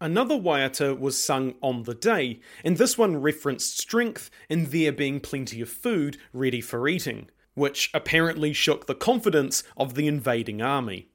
Another 0.00 0.36
waiata 0.36 0.98
was 0.98 1.22
sung 1.22 1.56
on 1.60 1.82
the 1.82 1.94
day, 1.94 2.40
and 2.64 2.78
this 2.78 2.96
one 2.96 3.20
referenced 3.20 3.78
strength 3.78 4.30
and 4.48 4.68
there 4.68 4.92
being 4.92 5.20
plenty 5.20 5.60
of 5.60 5.68
food 5.68 6.16
ready 6.32 6.62
for 6.62 6.88
eating, 6.88 7.28
which 7.58 7.90
apparently 7.92 8.52
shook 8.52 8.86
the 8.86 8.94
confidence 8.94 9.62
of 9.76 9.94
the 9.94 10.06
invading 10.06 10.62
army. 10.62 11.08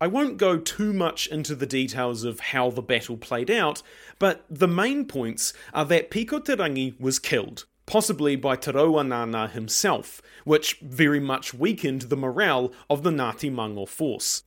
I 0.00 0.06
won't 0.06 0.38
go 0.38 0.58
too 0.58 0.92
much 0.92 1.26
into 1.26 1.54
the 1.54 1.66
details 1.66 2.24
of 2.24 2.40
how 2.40 2.70
the 2.70 2.82
battle 2.82 3.16
played 3.16 3.50
out, 3.50 3.82
but 4.18 4.44
the 4.50 4.68
main 4.68 5.04
points 5.04 5.52
are 5.74 5.84
that 5.84 6.10
Pikauterangi 6.10 6.98
was 6.98 7.18
killed, 7.18 7.66
possibly 7.86 8.34
by 8.34 8.56
Te 8.56 8.72
Rauangaanga 8.72 9.50
himself, 9.50 10.22
which 10.44 10.78
very 10.80 11.20
much 11.20 11.52
weakened 11.52 12.02
the 12.02 12.16
morale 12.16 12.72
of 12.88 13.02
the 13.02 13.10
Ngāti 13.10 13.52
Mango 13.52 13.84
force. 13.84 14.44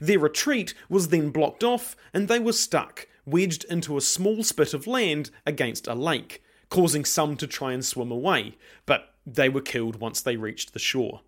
Their 0.00 0.20
retreat 0.20 0.74
was 0.88 1.08
then 1.08 1.30
blocked 1.30 1.64
off, 1.64 1.96
and 2.14 2.28
they 2.28 2.38
were 2.38 2.52
stuck, 2.52 3.08
wedged 3.26 3.64
into 3.64 3.96
a 3.96 4.00
small 4.00 4.44
spit 4.44 4.72
of 4.72 4.86
land 4.86 5.30
against 5.44 5.88
a 5.88 5.94
lake, 5.94 6.42
causing 6.70 7.04
some 7.04 7.36
to 7.36 7.46
try 7.46 7.72
and 7.72 7.84
swim 7.84 8.12
away, 8.12 8.56
but 8.86 9.13
they 9.26 9.48
were 9.48 9.60
killed 9.60 9.96
once 9.96 10.20
they 10.20 10.36
reached 10.36 10.72
the 10.72 10.78
shore. 10.78 11.22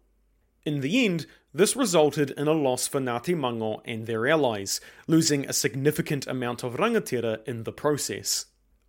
In 0.65 0.81
the 0.81 1.05
end, 1.05 1.27
this 1.55 1.77
resulted 1.77 2.33
in 2.33 2.49
a 2.49 2.53
loss 2.53 2.87
for 2.87 3.01
Ngāti 3.01 3.39
Mango 3.39 3.81
and 3.85 4.07
their 4.07 4.27
allies, 4.27 4.81
losing 5.07 5.47
a 5.47 5.53
significant 5.53 6.27
amount 6.27 6.63
of 6.63 6.75
rangatira 6.75 7.47
in 7.47 7.63
the 7.63 7.73
process. 7.73 8.47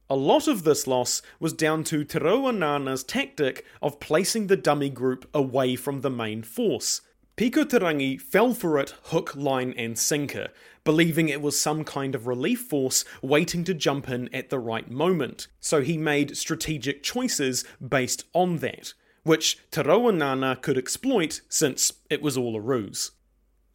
A 0.10 0.16
lot 0.16 0.48
of 0.48 0.64
this 0.64 0.88
loss 0.88 1.22
was 1.40 1.54
down 1.54 1.84
to 1.86 2.04
Te 2.04 2.20
Rauangaanga's 2.20 3.04
tactic 3.04 3.66
of 3.82 4.00
placing 4.00 4.48
the 4.48 4.58
dummy 4.58 4.90
group 4.90 5.30
away 5.34 5.76
from 5.76 6.02
the 6.02 6.10
main 6.10 6.44
force, 6.44 7.02
Pikauterangi 7.38 8.20
fell 8.20 8.56
for 8.56 8.80
it 8.80 8.96
hook, 9.04 9.36
line, 9.36 9.72
and 9.78 9.96
sinker, 9.96 10.48
believing 10.84 11.30
it 11.30 11.40
was 11.40 11.60
some 11.60 11.84
kind 11.84 12.16
of 12.16 12.26
relief 12.26 12.62
force 12.62 13.06
waiting 13.22 13.64
to 13.66 13.76
jump 13.76 14.10
in 14.10 14.28
at 14.34 14.50
the 14.50 14.58
right 14.58 14.90
moment, 14.90 15.48
so 15.60 15.84
he 15.84 16.00
made 16.00 16.36
strategic 16.36 17.04
choices 17.04 17.64
based 17.88 18.24
on 18.34 18.58
that, 18.58 18.96
which 19.22 19.60
Te 19.70 19.84
Rauangaanga 19.84 20.60
could 20.64 20.80
exploit 20.80 21.42
since 21.48 21.94
it 22.10 22.24
was 22.24 22.38
all 22.38 22.56
a 22.56 22.60
ruse. 22.60 23.12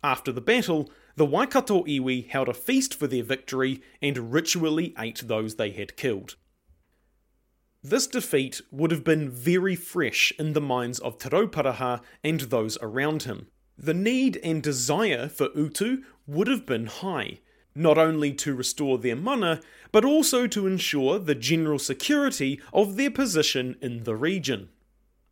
After 0.03 0.33
the 0.33 0.41
battle, 0.41 0.91
the 1.15 1.25
Waikato 1.25 1.85
iwi 1.85 2.29
held 2.29 2.49
a 2.49 2.55
feast 2.55 2.93
for 2.93 3.07
their 3.07 3.23
victory 3.23 3.81
and 4.01 4.33
ritually 4.33 4.93
ate 4.99 5.29
those 5.29 5.55
they 5.55 5.71
had 5.71 5.97
killed. 5.97 6.35
This 7.85 8.09
defeat 8.09 8.61
would 8.73 8.91
have 8.91 9.05
been 9.05 9.31
very 9.31 9.77
fresh 9.77 10.33
in 10.37 10.53
the 10.53 10.61
minds 10.61 10.99
of 10.99 11.19
Te 11.19 11.29
Rauparaha 11.29 12.01
and 12.25 12.41
those 12.41 12.77
around 12.83 13.23
him. 13.25 13.49
The 13.83 13.95
need 13.95 14.39
and 14.45 14.63
desire 14.63 15.29
for 15.29 15.49
Utu 15.57 16.05
would 16.29 16.47
have 16.47 16.65
been 16.65 16.87
high, 16.87 17.41
not 17.75 17.99
only 17.99 18.33
to 18.35 18.55
restore 18.55 18.97
their 18.97 19.17
mana, 19.17 19.61
but 19.91 20.05
also 20.05 20.47
to 20.47 20.69
ensure 20.69 21.19
the 21.19 21.35
general 21.35 21.81
security 21.81 22.61
of 22.73 22.97
their 22.97 23.11
position 23.11 23.77
in 23.83 24.05
the 24.05 24.15
region. 24.15 24.69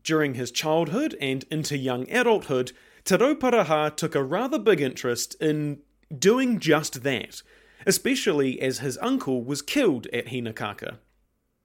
During 0.03 0.35
his 0.35 0.51
childhood 0.51 1.17
and 1.21 1.45
into 1.51 1.79
young 1.79 2.11
adulthood, 2.11 2.73
Te 3.05 3.17
Rauparaha 3.17 3.95
took 3.95 4.17
a 4.17 4.25
rather 4.25 4.59
big 4.59 4.81
interest 4.81 5.37
in 5.41 5.79
doing 6.17 6.59
just 6.59 7.05
that, 7.05 7.43
especially 7.87 8.61
as 8.61 8.81
his 8.81 8.99
uncle 9.01 9.45
was 9.45 9.63
killed 9.63 10.09
at 10.09 10.27
Hingakaka. 10.27 10.99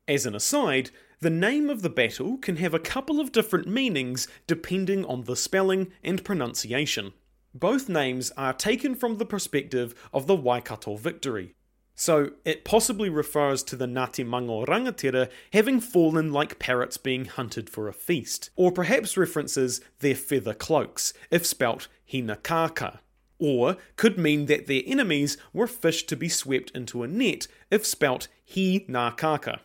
As 0.08 0.27
an 0.27 0.36
aside, 0.36 0.92
the 1.19 1.29
name 1.29 1.69
of 1.69 1.81
the 1.81 1.89
battle 1.89 2.38
can 2.38 2.57
have 2.57 2.74
a 2.74 2.79
couple 2.79 3.19
of 3.19 3.31
different 3.31 3.67
meanings 3.67 4.27
depending 4.48 5.05
on 5.05 5.24
the 5.24 5.36
spelling 5.36 5.91
and 6.03 6.24
pronunciation. 6.24 7.13
Both 7.53 7.88
names 7.88 8.31
are 8.36 8.53
taken 8.53 8.95
from 8.95 9.17
the 9.17 9.25
perspective 9.25 9.95
of 10.13 10.27
the 10.27 10.36
Waikato 10.36 10.98
victory. 10.98 11.55
So, 11.98 12.31
it 12.43 12.65
possibly 12.65 13.07
refers 13.07 13.63
to 13.63 13.77
the 13.77 13.86
Ngāti 13.86 14.27
Mango 14.27 14.65
rangatira 14.65 15.29
having 15.53 15.79
fallen 15.79 16.34
like 16.34 16.60
parrots 16.60 16.98
being 16.98 17.24
hunted 17.24 17.69
for 17.69 17.88
a 17.88 17.93
feast, 17.93 18.50
or 18.57 18.69
perhaps 18.74 19.15
references 19.15 19.79
their 20.00 20.15
feather 20.15 20.53
cloaks, 20.53 21.13
if 21.31 21.45
spelt 21.45 21.88
hinakaka, 22.12 23.00
or 23.39 23.77
could 23.95 24.17
mean 24.17 24.48
that 24.48 24.67
their 24.67 24.81
enemies 24.86 25.38
were 25.53 25.67
fish 25.67 26.03
to 26.07 26.17
be 26.17 26.27
swept 26.27 26.72
into 26.72 27.01
a 27.03 27.07
net, 27.07 27.48
if 27.72 27.86
spelt 27.86 28.27
hi 28.45 28.86
nakaka. 28.89 29.62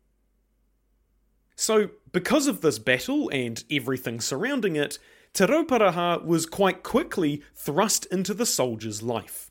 So, 1.60 1.90
because 2.10 2.46
of 2.46 2.62
this 2.62 2.78
battle 2.78 3.28
and 3.28 3.62
everything 3.70 4.22
surrounding 4.22 4.76
it, 4.76 4.98
Te 5.34 5.44
Rauparaha 5.44 6.24
was 6.24 6.46
quite 6.46 6.82
quickly 6.82 7.42
thrust 7.54 8.06
into 8.06 8.32
the 8.32 8.46
soldier's 8.46 9.02
life. 9.02 9.50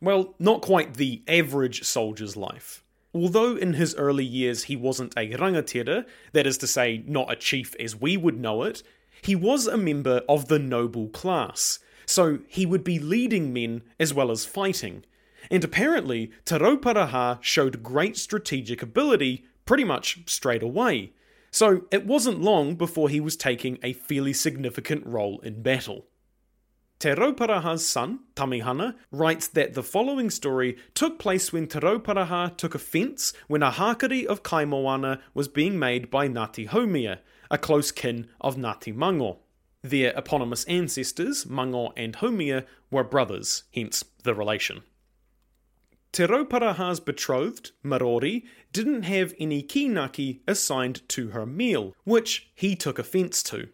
Well, 0.00 0.34
not 0.38 0.62
quite 0.62 0.94
the 0.94 1.22
average 1.28 1.82
soldier's 1.84 2.38
life. 2.38 2.82
Although 3.12 3.54
in 3.54 3.74
his 3.74 3.94
early 3.96 4.24
years 4.24 4.62
he 4.62 4.76
wasn't 4.76 5.12
a 5.14 5.28
rangatira, 5.32 6.06
that 6.32 6.46
is 6.46 6.56
to 6.56 6.66
say, 6.66 7.04
not 7.06 7.30
a 7.30 7.36
chief 7.36 7.76
as 7.78 7.94
we 7.94 8.16
would 8.16 8.40
know 8.40 8.62
it, 8.62 8.82
he 9.20 9.36
was 9.36 9.66
a 9.66 9.76
member 9.76 10.22
of 10.26 10.48
the 10.48 10.58
noble 10.58 11.08
class, 11.08 11.80
so 12.06 12.38
he 12.48 12.64
would 12.64 12.82
be 12.82 12.98
leading 12.98 13.52
men 13.52 13.82
as 14.00 14.14
well 14.14 14.30
as 14.30 14.46
fighting. 14.46 15.04
And 15.50 15.62
apparently, 15.62 16.30
Te 16.46 16.54
Rauparaha 16.54 17.42
showed 17.42 17.82
great 17.82 18.16
strategic 18.16 18.80
ability 18.80 19.44
pretty 19.66 19.84
much 19.84 20.20
straight 20.24 20.62
away. 20.62 21.12
So 21.56 21.86
it 21.90 22.04
wasn't 22.04 22.42
long 22.42 22.74
before 22.74 23.08
he 23.08 23.18
was 23.18 23.34
taking 23.34 23.78
a 23.82 23.94
fairly 23.94 24.34
significant 24.34 25.06
role 25.06 25.40
in 25.40 25.62
battle. 25.62 26.04
Te 26.98 27.08
Rauparaha's 27.08 27.82
son, 27.88 28.18
Tamihana, 28.34 28.94
writes 29.10 29.48
that 29.48 29.72
the 29.72 29.82
following 29.82 30.28
story 30.28 30.76
took 30.92 31.18
place 31.18 31.54
when 31.54 31.66
Te 31.66 31.78
Rauparaha 31.78 32.54
took 32.58 32.74
offence 32.74 33.32
when 33.48 33.62
a 33.62 33.70
hakari 33.70 34.26
of 34.26 34.42
Kaimoana 34.42 35.18
was 35.32 35.48
being 35.48 35.78
made 35.78 36.10
by 36.10 36.28
Ngāti 36.28 36.68
Haumia, 36.68 37.20
a 37.50 37.56
close 37.56 37.90
kin 37.90 38.28
of 38.38 38.56
Ngāti 38.56 38.94
Mango. 38.94 39.38
Their 39.80 40.12
eponymous 40.14 40.66
ancestors, 40.66 41.46
Mango 41.46 41.94
and 41.96 42.16
Haumia, 42.16 42.66
were 42.90 43.02
brothers, 43.02 43.62
hence 43.72 44.04
the 44.24 44.34
relation. 44.34 44.82
Te 46.12 46.24
Rauparaha's 46.24 47.00
betrothed, 47.00 47.72
Marore, 47.84 48.42
didn't 48.72 49.02
have 49.02 49.34
any 49.38 49.62
kinaki 49.62 50.40
assigned 50.46 51.06
to 51.10 51.28
her 51.28 51.44
meal, 51.44 51.94
which 52.04 52.50
he 52.54 52.74
took 52.74 52.98
offence 52.98 53.42
to 53.44 53.68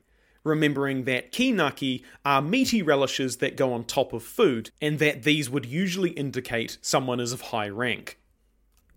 remembering 0.45 1.05
that 1.05 1.33
kinaki 1.33 2.03
are 2.25 2.43
meaty 2.43 2.83
relishes 2.83 3.39
that 3.39 3.57
go 3.57 3.73
on 3.73 3.85
top 3.85 4.12
of 4.12 4.23
food, 4.23 4.71
and 4.81 4.99
that 4.99 5.23
these 5.23 5.49
would 5.49 5.67
usually 5.67 6.11
indicate 6.11 6.79
someone 6.81 7.21
is 7.21 7.33
of 7.33 7.41
high 7.41 7.69
rank. 7.69 8.19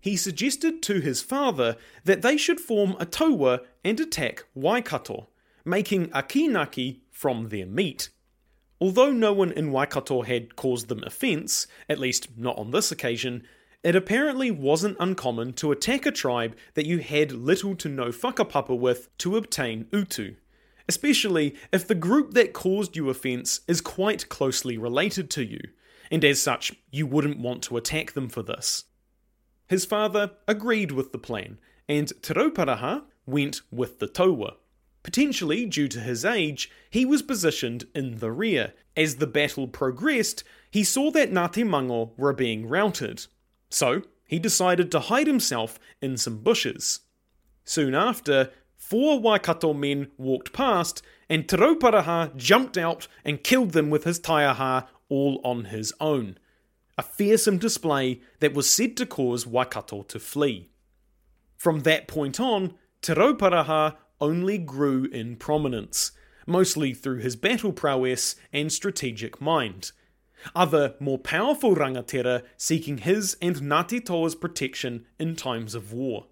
He 0.00 0.16
suggested 0.16 0.82
to 0.82 1.00
his 1.00 1.22
father 1.22 1.76
that 2.04 2.22
they 2.22 2.36
should 2.36 2.60
form 2.60 2.92
a 2.98 3.06
taua 3.06 3.60
and 3.84 3.98
attack 3.98 4.44
Waikato, 4.54 5.28
making 5.64 6.10
a 6.12 6.22
kinaki 6.22 7.00
from 7.10 7.48
their 7.48 7.66
meat. 7.66 8.10
Although 8.80 9.12
no 9.12 9.32
one 9.32 9.52
in 9.52 9.72
Waikato 9.72 10.22
had 10.22 10.56
caused 10.56 10.88
them 10.88 11.02
offence, 11.04 11.66
at 11.88 11.98
least 11.98 12.36
not 12.36 12.58
on 12.58 12.70
this 12.70 12.92
occasion, 12.92 13.42
it 13.82 13.96
apparently 13.96 14.50
wasn't 14.50 14.96
uncommon 15.00 15.52
to 15.54 15.72
attack 15.72 16.06
a 16.06 16.10
tribe 16.10 16.56
that 16.74 16.86
you 16.86 16.98
had 16.98 17.32
little 17.32 17.74
to 17.76 17.88
no 17.88 18.06
whakapapa 18.06 18.76
with 18.78 19.16
to 19.18 19.36
obtain 19.36 19.86
utu 19.92 20.34
especially 20.88 21.54
if 21.72 21.86
the 21.86 21.94
group 21.94 22.34
that 22.34 22.52
caused 22.52 22.96
you 22.96 23.10
offence 23.10 23.60
is 23.66 23.80
quite 23.80 24.28
closely 24.28 24.78
related 24.78 25.30
to 25.30 25.44
you, 25.44 25.60
and 26.10 26.24
as 26.24 26.40
such, 26.40 26.72
you 26.90 27.06
wouldn't 27.06 27.38
want 27.38 27.62
to 27.62 27.76
attack 27.76 28.12
them 28.12 28.28
for 28.28 28.42
this. 28.42 28.84
His 29.68 29.84
father 29.84 30.32
agreed 30.46 30.92
with 30.92 31.12
the 31.12 31.18
plan, 31.18 31.58
and 31.88 32.12
Te 32.22 32.34
Rauparaha 32.34 33.02
went 33.26 33.62
with 33.70 33.98
the 33.98 34.06
taua. 34.06 34.54
Potentially 35.06 35.66
due 35.66 35.86
to 35.86 36.00
his 36.00 36.24
age, 36.24 36.68
he 36.90 37.04
was 37.04 37.22
positioned 37.22 37.84
in 37.94 38.18
the 38.18 38.32
rear. 38.32 38.72
As 38.96 39.16
the 39.16 39.28
battle 39.28 39.68
progressed, 39.68 40.42
he 40.68 40.82
saw 40.82 41.12
that 41.12 41.30
Ngāti 41.30 41.64
Mango 41.64 42.12
were 42.16 42.32
being 42.32 42.68
routed. 42.68 43.24
So, 43.70 44.02
he 44.26 44.40
decided 44.40 44.90
to 44.90 44.98
hide 44.98 45.28
himself 45.28 45.78
in 46.02 46.16
some 46.16 46.38
bushes. 46.38 47.02
Soon 47.64 47.94
after, 47.94 48.50
four 48.76 49.20
Waikato 49.20 49.72
men 49.72 50.08
walked 50.18 50.52
past, 50.52 51.02
and 51.28 51.48
Te 51.48 51.56
jumped 52.36 52.76
out 52.76 53.06
and 53.24 53.44
killed 53.44 53.70
them 53.70 53.90
with 53.90 54.02
his 54.02 54.18
taiaha 54.18 54.88
all 55.08 55.40
on 55.44 55.66
his 55.66 55.94
own. 56.00 56.36
A 56.98 57.04
fearsome 57.04 57.58
display 57.58 58.22
that 58.40 58.54
was 58.54 58.68
said 58.68 58.96
to 58.96 59.06
cause 59.06 59.46
Waikato 59.46 60.02
to 60.02 60.18
flee. 60.18 60.68
From 61.56 61.82
that 61.82 62.08
point 62.08 62.40
on, 62.40 62.74
Te 63.02 63.14
only 64.20 64.58
grew 64.58 65.04
in 65.04 65.36
prominence, 65.36 66.12
mostly 66.46 66.94
through 66.94 67.18
his 67.18 67.36
battle 67.36 67.72
prowess 67.72 68.36
and 68.52 68.72
strategic 68.72 69.40
mind. 69.40 69.92
Other, 70.54 70.94
more 71.00 71.18
powerful 71.18 71.74
rangatira 71.74 72.42
seeking 72.56 72.98
his 72.98 73.36
and 73.40 73.56
Ngāti 73.56 74.04
Toa's 74.04 74.34
protection 74.34 75.06
in 75.18 75.34
times 75.34 75.74
of 75.74 75.92
war. 75.92 76.26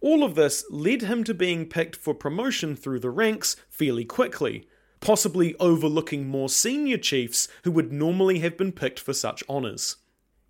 All 0.00 0.24
of 0.24 0.34
this 0.34 0.64
led 0.70 1.02
him 1.02 1.24
to 1.24 1.34
being 1.34 1.66
picked 1.66 1.94
for 1.94 2.14
promotion 2.14 2.74
through 2.74 3.00
the 3.00 3.10
ranks 3.10 3.56
fairly 3.68 4.04
quickly, 4.04 4.66
possibly 5.00 5.54
overlooking 5.60 6.26
more 6.26 6.48
senior 6.48 6.96
chiefs 6.96 7.48
who 7.64 7.70
would 7.70 7.92
normally 7.92 8.38
have 8.38 8.56
been 8.56 8.72
picked 8.72 8.98
for 8.98 9.12
such 9.12 9.44
honours. 9.48 9.96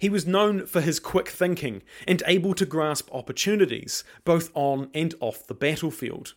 He 0.01 0.09
was 0.09 0.27
known 0.27 0.65
for 0.65 0.81
his 0.81 0.99
quick 0.99 1.29
thinking 1.29 1.83
and 2.09 2.23
able 2.27 2.55
to 2.55 2.65
grasp 2.65 3.11
opportunities, 3.13 4.03
both 4.25 4.51
on 4.55 4.89
and 4.95 5.15
off 5.21 5.47
the 5.47 5.55
battlefield. 5.55 6.33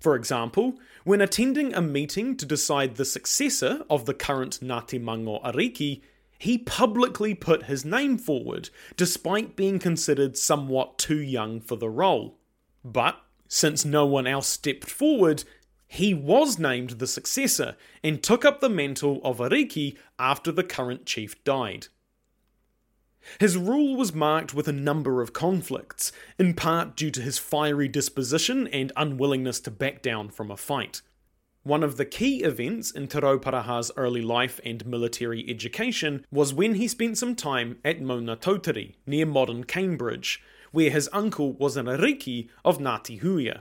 For 0.00 0.16
example, 0.16 0.80
when 1.04 1.20
attending 1.20 1.72
a 1.72 1.80
meeting 1.80 2.36
to 2.36 2.44
decide 2.44 2.96
the 2.96 3.04
successor 3.04 3.84
of 3.88 4.06
the 4.06 4.14
current 4.14 4.58
Ngāti 4.60 5.00
Mango 5.00 5.38
Ariki, 5.44 6.02
he 6.40 6.58
publicly 6.58 7.34
put 7.34 7.66
his 7.66 7.84
name 7.84 8.18
forward, 8.18 8.70
despite 8.96 9.54
being 9.54 9.78
considered 9.78 10.36
somewhat 10.36 10.98
too 10.98 11.22
young 11.22 11.60
for 11.60 11.76
the 11.76 11.88
role. 11.88 12.36
But 12.84 13.16
since 13.46 13.84
no 13.84 14.04
one 14.04 14.26
else 14.26 14.48
stepped 14.48 14.90
forward, 14.90 15.44
he 15.86 16.14
was 16.14 16.58
named 16.58 16.90
the 16.90 17.06
successor 17.06 17.76
and 18.02 18.20
took 18.20 18.44
up 18.44 18.60
the 18.60 18.68
mantle 18.68 19.20
of 19.22 19.38
Ariki 19.38 19.96
after 20.18 20.50
the 20.50 20.64
current 20.64 21.06
chief 21.06 21.44
died. 21.44 21.86
His 23.40 23.56
rule 23.56 23.96
was 23.96 24.14
marked 24.14 24.54
with 24.54 24.68
a 24.68 24.72
number 24.72 25.22
of 25.22 25.32
conflicts, 25.32 26.12
in 26.38 26.54
part 26.54 26.96
due 26.96 27.10
to 27.10 27.22
his 27.22 27.38
fiery 27.38 27.88
disposition 27.88 28.66
and 28.68 28.92
unwillingness 28.96 29.60
to 29.60 29.70
back 29.70 30.02
down 30.02 30.28
from 30.28 30.50
a 30.50 30.56
fight. 30.56 31.02
One 31.62 31.82
of 31.82 31.96
the 31.96 32.04
key 32.04 32.42
events 32.42 32.90
in 32.90 33.08
Te 33.08 33.20
Rauparaha's 33.20 33.90
early 33.96 34.20
life 34.20 34.60
and 34.66 34.84
military 34.84 35.48
education 35.48 36.26
was 36.30 36.52
when 36.52 36.74
he 36.74 36.86
spent 36.86 37.16
some 37.16 37.34
time 37.34 37.78
at 37.82 38.02
Maungatautari, 38.02 38.96
near 39.06 39.24
modern 39.24 39.64
Cambridge, 39.64 40.42
where 40.72 40.90
his 40.90 41.08
uncle 41.10 41.54
was 41.54 41.78
an 41.78 41.86
ariki 41.86 42.50
of 42.66 42.78
Ngāti 42.78 43.22
Huia. 43.22 43.60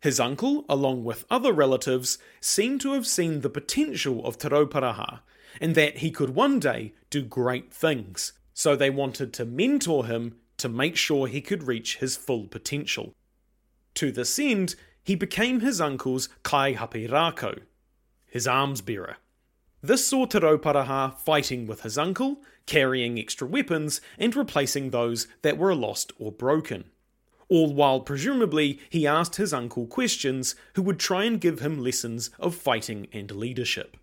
His 0.00 0.20
uncle, 0.20 0.64
along 0.68 1.02
with 1.02 1.24
other 1.28 1.52
relatives, 1.52 2.18
seemed 2.40 2.80
to 2.82 2.92
have 2.92 3.08
seen 3.08 3.40
the 3.40 3.50
potential 3.50 4.24
of 4.24 4.38
Te 4.38 4.48
Rauparaha, 4.48 5.20
and 5.60 5.74
that 5.74 5.98
he 5.98 6.12
could 6.12 6.30
one 6.30 6.60
day 6.60 6.92
do 7.10 7.22
great 7.22 7.72
things, 7.72 8.34
so 8.56 8.74
they 8.74 8.88
wanted 8.88 9.34
to 9.34 9.44
mentor 9.44 10.06
him 10.06 10.34
to 10.56 10.66
make 10.66 10.96
sure 10.96 11.26
he 11.26 11.42
could 11.42 11.62
reach 11.62 11.98
his 11.98 12.16
full 12.16 12.46
potential. 12.46 13.12
To 13.96 14.10
this 14.10 14.38
end, 14.38 14.74
he 15.04 15.14
became 15.14 15.60
his 15.60 15.78
uncle's 15.78 16.30
Kai 16.42 16.72
Hape 16.72 17.10
Rākau, 17.10 17.60
his 18.24 18.48
arms 18.48 18.80
bearer. 18.80 19.18
This 19.82 20.06
saw 20.06 20.24
Te 20.24 20.38
Rauparaha 20.38 21.18
fighting 21.18 21.66
with 21.66 21.82
his 21.82 21.98
uncle, 21.98 22.38
carrying 22.64 23.18
extra 23.18 23.46
weapons, 23.46 24.00
and 24.18 24.34
replacing 24.34 24.88
those 24.88 25.28
that 25.42 25.58
were 25.58 25.74
lost 25.74 26.14
or 26.18 26.32
broken. 26.32 26.84
All 27.50 27.74
while 27.74 28.00
presumably 28.00 28.80
he 28.88 29.06
asked 29.06 29.36
his 29.36 29.52
uncle 29.52 29.86
questions 29.86 30.54
who 30.76 30.82
would 30.82 30.98
try 30.98 31.24
and 31.24 31.38
give 31.38 31.60
him 31.60 31.78
lessons 31.78 32.30
of 32.40 32.54
fighting 32.54 33.06
and 33.12 33.30
leadership. 33.30 33.98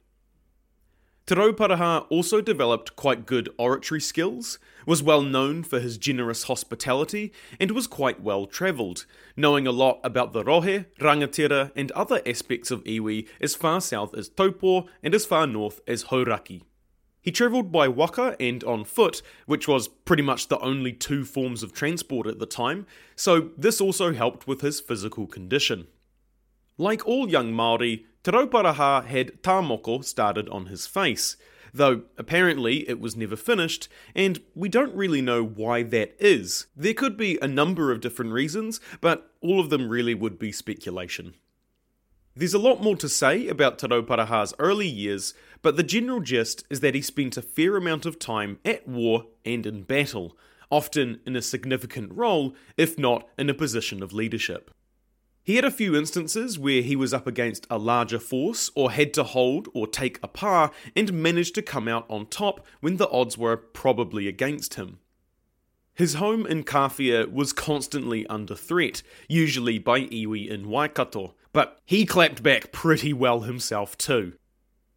Te 1.26 1.36
Rauparaha 1.36 2.06
also 2.10 2.42
developed 2.42 2.98
quite 2.98 3.26
good 3.26 3.48
oratory 3.58 4.02
skills, 4.02 4.60
was 4.86 5.02
well 5.02 5.22
known 5.22 5.64
for 5.64 5.80
his 5.80 5.98
generous 5.98 6.44
hospitality, 6.44 7.32
and 7.62 7.72
was 7.72 7.88
quite 7.88 8.22
well 8.22 8.46
travelled, 8.46 9.06
knowing 9.38 9.66
a 9.66 9.72
lot 9.72 10.02
about 10.04 10.34
the 10.34 10.44
rohe, 10.44 10.86
rangatira, 11.00 11.72
and 11.78 11.92
other 11.92 12.22
aspects 12.26 12.72
of 12.72 12.84
iwi 12.84 13.26
as 13.40 13.56
far 13.56 13.80
south 13.80 14.14
as 14.14 14.28
Taupo 14.28 14.88
and 15.02 15.16
as 15.16 15.26
far 15.26 15.48
north 15.48 15.80
as 15.88 16.06
Hauraki. 16.06 16.64
He 17.22 17.32
travelled 17.32 17.72
by 17.72 17.88
waka 17.88 18.36
and 18.38 18.62
on 18.66 18.84
foot, 18.84 19.22
which 19.46 19.66
was 19.66 19.88
pretty 19.88 20.24
much 20.24 20.50
the 20.50 20.60
only 20.60 20.92
two 20.92 21.24
forms 21.24 21.64
of 21.64 21.72
transport 21.72 22.28
at 22.28 22.40
the 22.40 22.46
time, 22.46 22.86
so 23.16 23.52
this 23.58 23.80
also 23.80 24.12
helped 24.12 24.46
with 24.46 24.60
his 24.60 24.82
physical 24.82 25.26
condition. 25.26 25.88
Like 26.78 27.08
all 27.08 27.30
young 27.30 27.54
Māori, 27.54 28.04
Te 28.24 28.32
Rauparaha 28.32 29.06
had 29.06 29.42
tāmoko 29.42 30.02
started 30.02 30.48
on 30.48 30.68
his 30.68 30.88
face, 30.88 31.36
though 31.74 32.04
apparently 32.18 32.88
it 32.88 32.98
was 32.98 33.18
never 33.18 33.36
finished, 33.36 33.90
and 34.16 34.40
we 34.56 34.70
don't 34.70 34.96
really 34.96 35.22
know 35.22 35.44
why 35.44 35.84
that 35.84 36.16
is. 36.20 36.68
There 36.74 36.94
could 36.94 37.18
be 37.18 37.38
a 37.42 37.50
number 37.50 37.92
of 37.92 38.00
different 38.00 38.32
reasons, 38.32 38.80
but 39.02 39.30
all 39.42 39.60
of 39.60 39.70
them 39.70 39.90
really 39.90 40.14
would 40.14 40.40
be 40.40 40.54
speculation. 40.54 41.34
There's 42.34 42.54
a 42.54 42.60
lot 42.60 42.82
more 42.82 42.96
to 42.96 43.10
say 43.10 43.50
about 43.50 43.78
Te 43.78 43.88
Rauparaha's 43.88 44.54
early 44.58 44.88
years, 44.88 45.34
but 45.62 45.76
the 45.76 45.84
general 45.84 46.22
gist 46.22 46.64
is 46.70 46.80
that 46.80 46.96
he 46.96 47.02
spent 47.02 47.36
a 47.36 47.42
fair 47.42 47.76
amount 47.76 48.06
of 48.06 48.20
time 48.20 48.58
at 48.64 48.88
war 48.88 49.26
and 49.44 49.66
in 49.66 49.84
battle, 49.84 50.38
often 50.72 51.20
in 51.26 51.36
a 51.36 51.42
significant 51.42 52.14
role, 52.14 52.56
if 52.78 52.98
not 52.98 53.28
in 53.38 53.50
a 53.50 53.54
position 53.54 54.02
of 54.02 54.14
leadership. 54.14 54.72
He 55.46 55.56
had 55.58 55.66
a 55.66 55.72
few 55.72 55.94
instances 55.94 56.58
where 56.58 56.82
he 56.82 56.96
was 56.96 57.14
up 57.14 57.28
against 57.28 57.68
a 57.70 57.78
larger 57.78 58.20
force 58.20 58.72
or 58.76 58.92
had 58.92 59.14
to 59.16 59.26
hold 59.26 59.68
or 59.74 59.88
take 59.88 60.18
a 60.24 60.28
pa 60.30 60.72
and 60.96 61.12
managed 61.12 61.54
to 61.56 61.62
come 61.62 61.90
out 61.90 62.06
on 62.10 62.28
top 62.28 62.66
when 62.80 62.96
the 62.96 63.10
odds 63.10 63.38
were 63.38 63.58
probably 63.58 64.30
against 64.30 64.76
him. 64.76 65.00
His 65.94 66.16
home 66.16 66.48
in 66.48 66.64
Kawhia 66.64 67.32
was 67.32 67.52
constantly 67.52 68.26
under 68.28 68.56
threat, 68.56 69.04
usually 69.28 69.80
by 69.80 70.02
iwi 70.06 70.48
in 70.50 70.70
Waikato, 70.70 71.36
but 71.52 71.82
he 71.86 72.06
clapped 72.06 72.42
back 72.42 72.72
pretty 72.72 73.12
well 73.12 73.42
himself 73.42 73.98
too. 73.98 74.34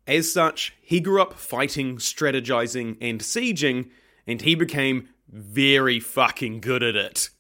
As 0.07 0.33
such, 0.33 0.75
he 0.81 1.01
grew 1.01 1.21
up 1.21 1.35
fighting, 1.35 1.97
strategizing, 1.97 2.97
and 3.01 3.21
sieging, 3.21 3.91
and 4.27 4.41
he 4.41 4.55
became 4.55 5.09
very 5.29 5.99
fucking 5.99 6.61
good 6.61 6.85
at 6.85 6.95
it. 6.95 7.31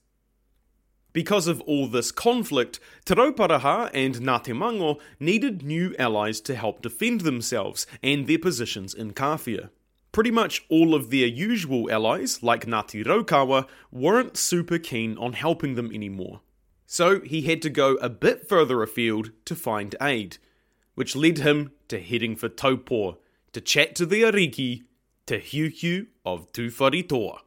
Because 1.16 1.46
of 1.46 1.62
all 1.62 1.88
this 1.88 2.12
conflict, 2.12 2.78
Te 3.06 3.14
and 3.14 3.24
Ngāti 3.24 4.54
Mango 4.54 4.98
needed 5.18 5.62
new 5.62 5.96
allies 5.98 6.42
to 6.42 6.54
help 6.54 6.82
defend 6.82 7.22
themselves 7.22 7.86
and 8.02 8.26
their 8.26 8.38
positions 8.38 8.92
in 8.92 9.14
Kawhia. 9.14 9.70
Pretty 10.12 10.30
much 10.30 10.66
all 10.68 10.94
of 10.94 11.08
their 11.08 11.26
usual 11.26 11.90
allies, 11.90 12.42
like 12.42 12.66
Ngāti 12.66 13.02
Raukawa, 13.02 13.66
weren't 13.90 14.36
super 14.36 14.76
keen 14.76 15.16
on 15.16 15.32
helping 15.32 15.74
them 15.74 15.90
anymore. 15.90 16.42
So 16.84 17.20
he 17.20 17.40
had 17.40 17.62
to 17.62 17.70
go 17.70 17.94
a 17.94 18.10
bit 18.10 18.46
further 18.46 18.82
afield 18.82 19.30
to 19.46 19.56
find 19.56 19.94
aid, 20.02 20.36
which 20.96 21.16
led 21.16 21.38
him 21.38 21.72
to 21.88 21.98
heading 21.98 22.36
for 22.36 22.50
Taupo 22.50 23.16
to 23.54 23.62
chat 23.62 23.94
to 23.94 24.04
the 24.04 24.20
Ariki, 24.20 24.82
Te 25.24 25.38
Heuheu 25.38 26.08
of 26.26 26.52
Tūwharetoa. 26.52 27.38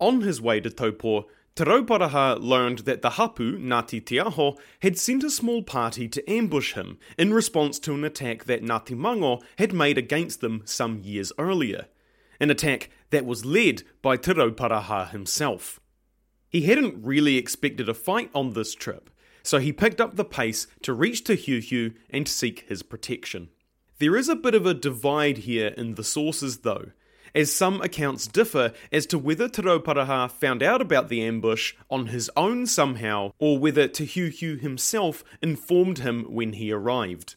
On 0.00 0.22
his 0.22 0.40
way 0.40 0.58
to 0.58 0.70
Taupo, 0.70 1.26
Te 1.56 1.64
Rauparaha 1.64 2.38
learned 2.38 2.80
that 2.80 3.00
the 3.00 3.12
Hapu, 3.12 3.58
Ngāti 3.58 4.04
Te 4.04 4.20
Aho, 4.20 4.58
had 4.82 4.98
sent 4.98 5.24
a 5.24 5.30
small 5.30 5.62
party 5.62 6.06
to 6.06 6.30
ambush 6.30 6.74
him 6.74 6.98
in 7.16 7.32
response 7.32 7.78
to 7.78 7.94
an 7.94 8.04
attack 8.04 8.44
that 8.44 8.62
Ngāti 8.62 8.94
Mango 8.94 9.40
had 9.56 9.72
made 9.72 9.96
against 9.96 10.42
them 10.42 10.60
some 10.66 11.00
years 11.00 11.32
earlier. 11.38 11.86
An 12.38 12.50
attack 12.50 12.90
that 13.08 13.24
was 13.24 13.46
led 13.46 13.84
by 14.02 14.18
Te 14.18 14.34
Rauparaha 14.34 15.08
himself. 15.08 15.80
He 16.50 16.60
hadn't 16.60 17.02
really 17.02 17.38
expected 17.38 17.88
a 17.88 17.94
fight 17.94 18.28
on 18.34 18.52
this 18.52 18.74
trip, 18.74 19.08
so 19.42 19.58
he 19.58 19.72
picked 19.72 19.98
up 19.98 20.16
the 20.16 20.26
pace 20.26 20.66
to 20.82 20.92
reach 20.92 21.24
Te 21.24 21.36
Heuheu 21.36 21.94
and 22.10 22.28
seek 22.28 22.66
his 22.68 22.82
protection. 22.82 23.48
There 23.98 24.16
is 24.16 24.28
a 24.28 24.36
bit 24.36 24.54
of 24.54 24.66
a 24.66 24.74
divide 24.74 25.38
here 25.38 25.68
in 25.68 25.94
the 25.94 26.04
sources 26.04 26.58
though, 26.58 26.90
as 27.36 27.52
some 27.52 27.82
accounts 27.82 28.26
differ 28.26 28.72
as 28.90 29.04
to 29.06 29.18
whether 29.18 29.46
Te 29.46 29.60
Rauparaha 29.60 30.30
found 30.30 30.62
out 30.62 30.80
about 30.80 31.10
the 31.10 31.22
ambush 31.22 31.74
on 31.90 32.06
his 32.06 32.30
own 32.34 32.66
somehow, 32.66 33.32
or 33.38 33.58
whether 33.58 33.86
Te 33.86 34.06
Heuheu 34.06 34.58
himself 34.58 35.22
informed 35.42 35.98
him 35.98 36.24
when 36.24 36.54
he 36.54 36.72
arrived. 36.72 37.36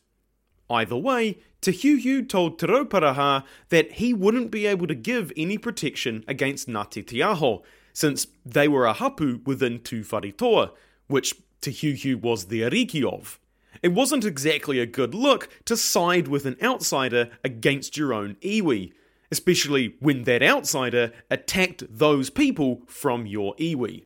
Either 0.69 0.95
way, 0.95 1.37
Te 1.59 1.71
Heuheu 1.71 2.27
told 2.27 2.57
Te 2.57 2.67
Rauparaha 2.67 3.43
that 3.67 3.93
he 3.93 4.13
wouldn't 4.13 4.51
be 4.51 4.65
able 4.65 4.87
to 4.87 4.95
give 4.95 5.33
any 5.35 5.57
protection 5.57 6.23
against 6.27 6.69
Ngāti 6.69 7.05
Te 7.05 7.21
Aho, 7.21 7.61
since 7.91 8.27
they 8.45 8.69
were 8.69 8.85
a 8.85 8.93
hapu 8.93 9.41
within 9.45 9.79
Tūwharetoa, 9.79 10.71
which 11.07 11.35
Te 11.59 11.71
Heuheu 11.71 12.21
was 12.21 12.45
the 12.45 12.61
ariki 12.61 13.03
of. 13.03 13.37
It 13.83 13.89
wasn't 13.89 14.23
exactly 14.23 14.79
a 14.79 14.85
good 14.85 15.13
look 15.13 15.49
to 15.65 15.75
side 15.75 16.29
with 16.29 16.45
an 16.45 16.55
outsider 16.63 17.31
against 17.43 17.97
your 17.97 18.13
own 18.13 18.35
iwi, 18.41 18.93
especially 19.31 19.95
when 19.99 20.23
that 20.23 20.43
outsider 20.43 21.11
attacked 21.29 21.83
those 21.89 22.29
people 22.29 22.81
from 22.87 23.25
your 23.25 23.55
iwi. 23.55 24.03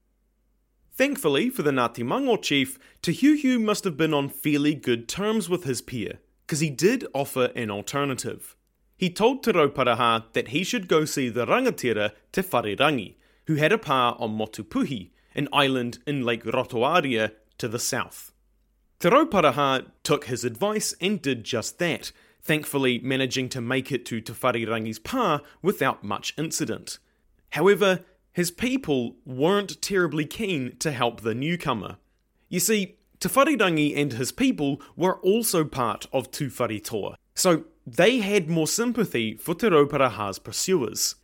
Thankfully 0.95 1.49
for 1.49 1.63
the 1.63 1.71
Ngāti 1.71 2.05
Mango 2.05 2.38
chief, 2.38 2.77
Te 3.01 3.13
Heuheu 3.13 3.59
must 3.59 3.83
have 3.83 3.97
been 3.97 4.13
on 4.13 4.29
fairly 4.29 4.75
good 4.75 5.07
terms 5.07 5.49
with 5.49 5.63
his 5.63 5.81
peer, 5.81 6.19
because 6.45 6.59
he 6.59 6.69
did 6.69 7.07
offer 7.13 7.45
an 7.55 7.71
alternative. 7.71 8.55
He 8.95 9.09
told 9.09 9.43
Te 9.43 9.51
Rauparaha 9.51 10.31
that 10.33 10.49
he 10.49 10.63
should 10.63 10.88
go 10.88 11.03
see 11.03 11.29
the 11.29 11.47
rangatira 11.47 12.12
Te 12.31 12.41
Wharerangi, 12.41 13.15
who 13.47 13.55
had 13.55 13.71
a 13.71 13.77
pa 13.77 14.15
on 14.19 14.38
Motuopuhi, 14.38 15.09
an 15.36 15.49
island 15.51 15.97
in 16.05 16.23
Lake 16.23 16.43
Rotoaira 16.43 17.31
to 17.57 17.67
the 17.67 17.79
south. 17.79 18.31
Te 18.99 19.09
Rauparaha 19.09 19.88
took 20.03 20.25
his 20.25 20.45
advice 20.45 20.93
and 21.01 21.21
did 21.21 21.43
just 21.43 21.79
that, 21.79 22.12
thankfully 22.43 22.99
managing 22.99 23.49
to 23.49 23.62
make 23.62 23.91
it 23.91 24.06
to 24.06 24.21
Te 24.21 24.34
Wharerangi's 24.34 24.99
pa 24.99 25.41
without 25.62 26.03
much 26.03 26.34
incident. 26.38 26.99
However, 27.51 28.01
his 28.34 28.51
people 28.51 29.15
weren't 29.25 29.82
terribly 29.82 30.25
keen 30.25 30.75
to 30.77 30.91
help 30.91 31.21
the 31.21 31.36
newcomer. 31.36 31.97
You 32.49 32.60
see, 32.60 32.97
Te 33.19 33.29
Wharerangi 33.29 33.95
and 33.95 34.13
his 34.13 34.32
people 34.32 34.82
were 34.95 35.17
also 35.19 35.63
part 35.63 36.08
of 36.12 36.32
Tūwharetoa, 36.32 37.15
so 37.36 37.65
they 37.88 38.19
had 38.19 38.49
more 38.49 38.67
sympathy 38.67 39.36
for 39.36 39.56
Te 39.56 39.67
Rauparaha's 39.67 40.39
pursuers. 40.39 41.15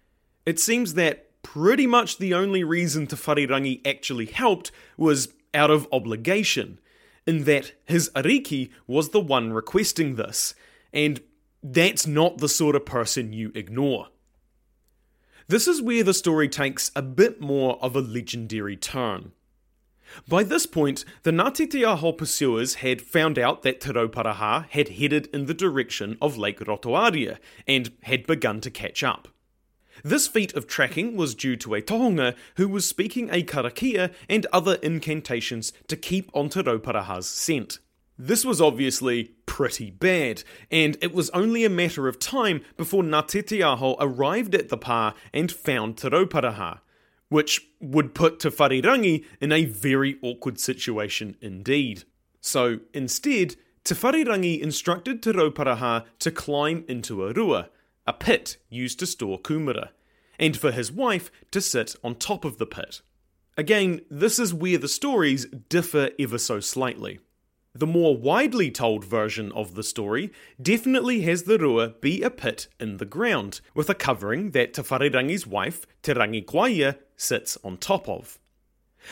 It 0.46 0.60
seems 0.60 0.94
that 0.94 1.26
pretty 1.44 1.88
much 1.88 2.18
the 2.18 2.34
only 2.34 2.64
reason 2.64 3.08
Te 3.08 3.16
Wharerangi 3.16 3.86
actually 3.86 4.28
helped 4.28 4.72
was 4.98 5.34
out 5.54 5.72
of 5.72 5.88
obligation, 5.92 6.80
in 7.26 7.44
that 7.46 7.74
his 7.86 8.10
ariki 8.16 8.70
was 8.88 9.10
the 9.10 9.20
one 9.20 9.52
requesting 9.52 10.16
this, 10.16 10.54
and 10.94 11.22
that's 11.62 12.08
not 12.08 12.38
the 12.38 12.50
sort 12.50 12.76
of 12.76 12.86
person 12.86 13.34
you 13.34 13.52
ignore. 13.56 14.08
This 15.48 15.68
is 15.68 15.82
where 15.82 16.04
the 16.04 16.14
story 16.14 16.48
takes 16.48 16.92
a 16.96 17.02
bit 17.02 17.42
more 17.42 17.84
of 17.84 17.96
a 17.96 18.02
legendary 18.02 18.78
turn. 18.78 19.32
By 20.28 20.44
this 20.44 20.66
point, 20.66 21.06
the 21.24 21.32
Ngāti 21.32 21.70
Te 21.70 21.84
Aho 21.84 22.12
pursuers 22.12 22.76
had 22.76 23.02
found 23.02 23.38
out 23.38 23.64
that 23.64 23.82
Te 23.82 23.90
Rauparaha 23.90 24.68
had 24.70 24.90
headed 24.90 25.28
in 25.34 25.46
the 25.46 25.54
direction 25.54 26.18
of 26.22 26.38
Lake 26.38 26.60
Rotoaira 26.60 27.38
and 27.68 27.92
had 28.04 28.26
begun 28.26 28.62
to 28.62 28.72
catch 28.72 29.04
up. 29.04 29.28
This 30.04 30.28
feat 30.28 30.54
of 30.54 30.68
tracking 30.68 31.18
was 31.18 31.36
due 31.36 31.56
to 31.58 31.76
a 31.76 31.82
tohunga 31.82 32.36
who 32.56 32.68
was 32.70 32.88
speaking 32.88 33.30
a 33.30 33.44
karakia 33.44 34.14
and 34.30 34.46
other 34.54 34.76
incantations 34.76 35.74
to 35.88 35.98
keep 35.98 36.32
on 36.34 36.50
Te 36.50 36.62
Rauparaha's 36.62 37.28
scent. 37.28 37.80
This 38.18 38.46
was 38.46 38.62
obviously 38.62 39.32
pretty 39.60 39.92
bad, 39.92 40.42
and 40.72 40.96
it 41.02 41.14
was 41.14 41.30
only 41.32 41.66
a 41.66 41.70
matter 41.70 42.08
of 42.08 42.18
time 42.18 42.62
before 42.78 43.04
Ngāti 43.04 43.98
arrived 44.00 44.56
at 44.56 44.70
the 44.70 44.78
pa 44.78 45.14
and 45.34 45.52
found 45.52 45.98
Te 45.98 46.08
Rauparaha, 46.08 46.80
which 47.28 47.68
would 47.82 48.16
put 48.16 48.40
Te 48.40 48.48
Wharerangi 48.48 49.26
in 49.42 49.52
a 49.52 49.66
very 49.66 50.18
awkward 50.22 50.62
situation 50.62 51.36
indeed. 51.42 52.06
So 52.40 52.80
instead, 52.94 53.58
Te 53.84 53.96
Wharerangi 53.96 54.62
instructed 54.62 55.22
Te 55.22 55.34
Rauparaha 55.34 56.06
to 56.20 56.32
climb 56.32 56.86
into 56.88 57.26
a 57.26 57.34
rua, 57.34 57.68
a 58.08 58.14
pit 58.14 58.56
used 58.70 59.00
to 59.00 59.06
store 59.06 59.40
kumara, 59.40 59.90
and 60.40 60.56
for 60.56 60.72
his 60.72 60.90
wife 60.90 61.30
to 61.52 61.60
sit 61.60 61.98
on 62.02 62.16
top 62.16 62.46
of 62.46 62.60
the 62.60 62.66
pit. 62.66 63.02
Again, 63.58 64.00
this 64.10 64.40
is 64.40 64.54
where 64.54 64.78
the 64.78 64.88
stories 64.88 65.48
differ 65.68 66.12
ever 66.18 66.38
so 66.38 66.62
slightly. 66.62 67.20
The 67.76 67.86
more 67.86 68.18
widely 68.18 68.72
told 68.72 69.06
version 69.06 69.52
of 69.52 69.76
the 69.76 69.84
story 69.84 70.32
definitely 70.60 71.22
has 71.22 71.44
the 71.44 71.60
rua 71.60 71.90
be 72.02 72.24
a 72.24 72.32
pit 72.32 72.68
in 72.80 72.98
the 72.98 73.06
ground, 73.06 73.62
with 73.76 73.92
a 73.92 73.96
covering 73.96 74.52
that 74.52 74.74
Te 74.74 74.82
wife, 75.46 75.86
Te 76.02 76.14
Rangi 76.14 76.96
sits 77.16 77.58
on 77.64 77.78
top 77.78 78.10
of. 78.10 78.40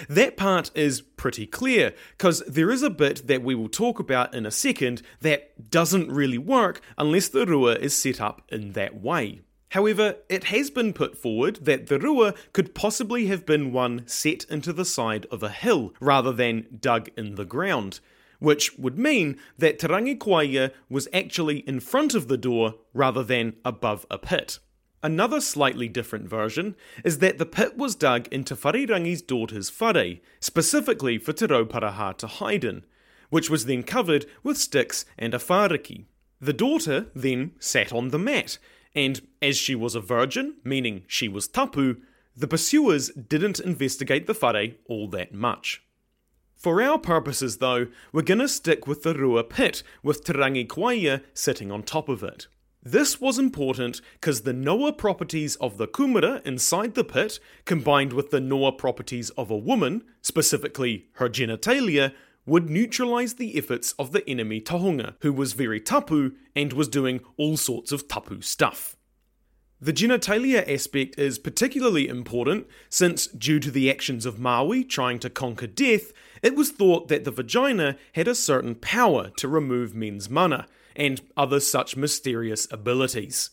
That 0.09 0.37
part 0.37 0.71
is 0.73 1.01
pretty 1.01 1.45
clear, 1.45 1.93
because 2.17 2.41
there 2.47 2.71
is 2.71 2.81
a 2.81 2.89
bit 2.89 3.27
that 3.27 3.43
we 3.43 3.53
will 3.53 3.69
talk 3.69 3.99
about 3.99 4.33
in 4.33 4.45
a 4.45 4.51
second 4.51 5.03
that 5.21 5.69
doesn't 5.69 6.11
really 6.11 6.39
work 6.39 6.81
unless 6.97 7.29
the 7.29 7.45
rua 7.45 7.75
is 7.75 7.95
set 7.95 8.19
up 8.19 8.41
in 8.49 8.71
that 8.71 8.99
way. 8.99 9.41
However, 9.71 10.15
it 10.29 10.45
has 10.45 10.71
been 10.71 10.93
put 10.93 11.15
forward 11.15 11.57
that 11.65 11.87
the 11.87 11.99
rua 11.99 12.33
could 12.53 12.73
possibly 12.73 13.27
have 13.27 13.45
been 13.45 13.71
one 13.71 14.07
set 14.07 14.45
into 14.45 14.73
the 14.73 14.85
side 14.85 15.27
of 15.29 15.43
a 15.43 15.49
hill 15.49 15.93
rather 15.99 16.31
than 16.31 16.79
dug 16.79 17.09
in 17.15 17.35
the 17.35 17.45
ground, 17.45 17.99
which 18.39 18.77
would 18.77 18.97
mean 18.97 19.37
that 19.57 19.79
Te 19.79 19.87
Rangi 19.87 20.71
was 20.89 21.07
actually 21.13 21.59
in 21.59 21.79
front 21.79 22.13
of 22.13 22.27
the 22.27 22.37
door 22.37 22.75
rather 22.93 23.23
than 23.23 23.55
above 23.65 24.05
a 24.09 24.17
pit. 24.17 24.59
Another 25.03 25.39
slightly 25.39 25.87
different 25.87 26.27
version 26.27 26.75
is 27.03 27.19
that 27.19 27.37
the 27.37 27.45
pit 27.45 27.77
was 27.77 27.95
dug 27.95 28.27
into 28.29 28.55
Wharerangi's 28.55 29.21
daughter's 29.21 29.71
whare, 29.79 30.17
specifically 30.39 31.17
for 31.17 31.33
Te 31.33 31.45
Rauparaha 31.45 32.17
to 32.17 32.27
hide 32.27 32.63
in, 32.63 32.83
which 33.29 33.49
was 33.49 33.65
then 33.65 33.83
covered 33.83 34.25
with 34.43 34.57
sticks 34.57 35.05
and 35.17 35.33
a 35.33 35.37
whāriki. 35.37 36.05
The 36.41 36.53
daughter 36.53 37.07
then 37.15 37.51
sat 37.59 37.93
on 37.93 38.09
the 38.09 38.19
mat, 38.19 38.57
and 38.95 39.21
as 39.41 39.57
she 39.57 39.75
was 39.75 39.95
a 39.95 40.01
virgin, 40.01 40.55
meaning 40.63 41.03
she 41.07 41.27
was 41.27 41.47
tapu, 41.47 41.97
the 42.35 42.47
pursuers 42.47 43.09
didn't 43.11 43.59
investigate 43.59 44.27
the 44.27 44.33
whare 44.33 44.73
all 44.87 45.07
that 45.09 45.33
much. 45.33 45.83
For 46.57 46.81
our 46.81 46.97
purposes, 46.97 47.57
though, 47.57 47.85
we're 48.11 48.23
gonna 48.23 48.47
stick 48.47 48.87
with 48.87 49.03
the 49.03 49.13
Rua 49.13 49.43
pit, 49.43 49.83
with 50.01 50.23
Te 50.23 50.33
Rangi 50.33 51.21
sitting 51.35 51.71
on 51.71 51.83
top 51.83 52.09
of 52.09 52.23
it. 52.23 52.47
This 52.81 53.21
was 53.21 53.37
important 53.37 54.01
because 54.13 54.41
the 54.41 54.53
Noa 54.53 54.91
properties 54.91 55.55
of 55.57 55.77
the 55.77 55.87
Kumara 55.87 56.43
inside 56.47 56.95
the 56.95 57.03
pit, 57.03 57.39
combined 57.65 58.11
with 58.11 58.31
the 58.31 58.39
Noa 58.39 58.71
properties 58.71 59.29
of 59.31 59.51
a 59.51 59.57
woman, 59.57 60.03
specifically 60.23 61.05
her 61.13 61.29
genitalia, 61.29 62.13
would 62.47 62.71
neutralize 62.71 63.35
the 63.35 63.55
efforts 63.55 63.91
of 63.99 64.11
the 64.11 64.27
enemy 64.27 64.59
Tohunga, 64.59 65.13
who 65.21 65.33
was 65.33 65.53
very 65.53 65.79
tapu 65.79 66.31
and 66.55 66.73
was 66.73 66.87
doing 66.87 67.19
all 67.37 67.55
sorts 67.57 67.91
of 67.91 68.07
tapu 68.07 68.41
stuff. 68.41 68.97
The 69.79 69.93
genitalia 69.93 70.67
aspect 70.67 71.19
is 71.19 71.37
particularly 71.37 72.07
important 72.07 72.65
since, 72.89 73.27
due 73.27 73.59
to 73.59 73.69
the 73.69 73.91
actions 73.91 74.25
of 74.25 74.39
Maui 74.39 74.83
trying 74.83 75.19
to 75.19 75.29
conquer 75.29 75.67
death, 75.67 76.13
it 76.41 76.55
was 76.55 76.71
thought 76.71 77.07
that 77.07 77.23
the 77.23 77.31
vagina 77.31 77.97
had 78.13 78.27
a 78.27 78.35
certain 78.35 78.75
power 78.75 79.29
to 79.37 79.47
remove 79.47 79.93
men's 79.93 80.29
mana 80.29 80.67
and 80.95 81.21
other 81.35 81.59
such 81.59 81.95
mysterious 81.95 82.67
abilities. 82.71 83.51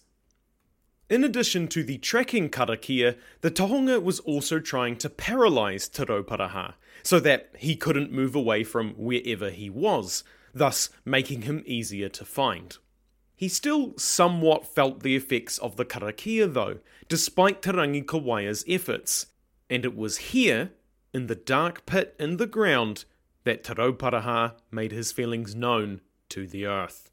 In 1.11 1.23
addition 1.23 1.69
to 1.69 1.85
the 1.85 1.99
tracking 1.99 2.49
karakia, 2.49 3.17
the 3.43 3.51
tohunga 3.51 4.03
was 4.03 4.21
also 4.21 4.59
trying 4.59 4.97
to 4.97 5.11
paralyse 5.11 5.87
Te 5.89 6.05
Rauparaha, 6.05 6.75
so 7.03 7.21
that 7.21 7.51
he 7.59 7.77
couldn't 7.77 8.11
move 8.11 8.35
away 8.35 8.65
from 8.65 8.95
wherever 8.95 9.51
he 9.51 9.69
was, 9.69 10.25
thus 10.55 10.89
making 11.05 11.43
him 11.43 11.63
easier 11.67 12.09
to 12.09 12.25
find. 12.25 12.79
He 13.37 13.49
still 13.49 13.99
somewhat 13.99 14.75
felt 14.75 15.03
the 15.03 15.15
effects 15.15 15.59
of 15.59 15.77
the 15.77 15.85
karakia 15.85 16.53
though, 16.53 16.79
despite 17.09 17.61
Te 17.61 17.71
Rangi 17.71 18.05
Kawaia's 18.05 18.65
efforts, 18.67 19.27
and 19.69 19.85
it 19.85 19.95
was 19.95 20.33
here, 20.33 20.73
in 21.15 21.29
the 21.29 21.35
dark 21.37 21.87
pit 21.87 22.15
in 22.19 22.37
the 22.37 22.47
ground, 22.47 23.05
that 23.45 23.63
Te 23.63 23.73
Rauparaha 23.73 24.55
made 24.71 24.91
his 24.91 25.13
feelings 25.13 25.55
known 25.55 26.01
to 26.31 26.47
the 26.47 26.67
earth. 26.67 27.11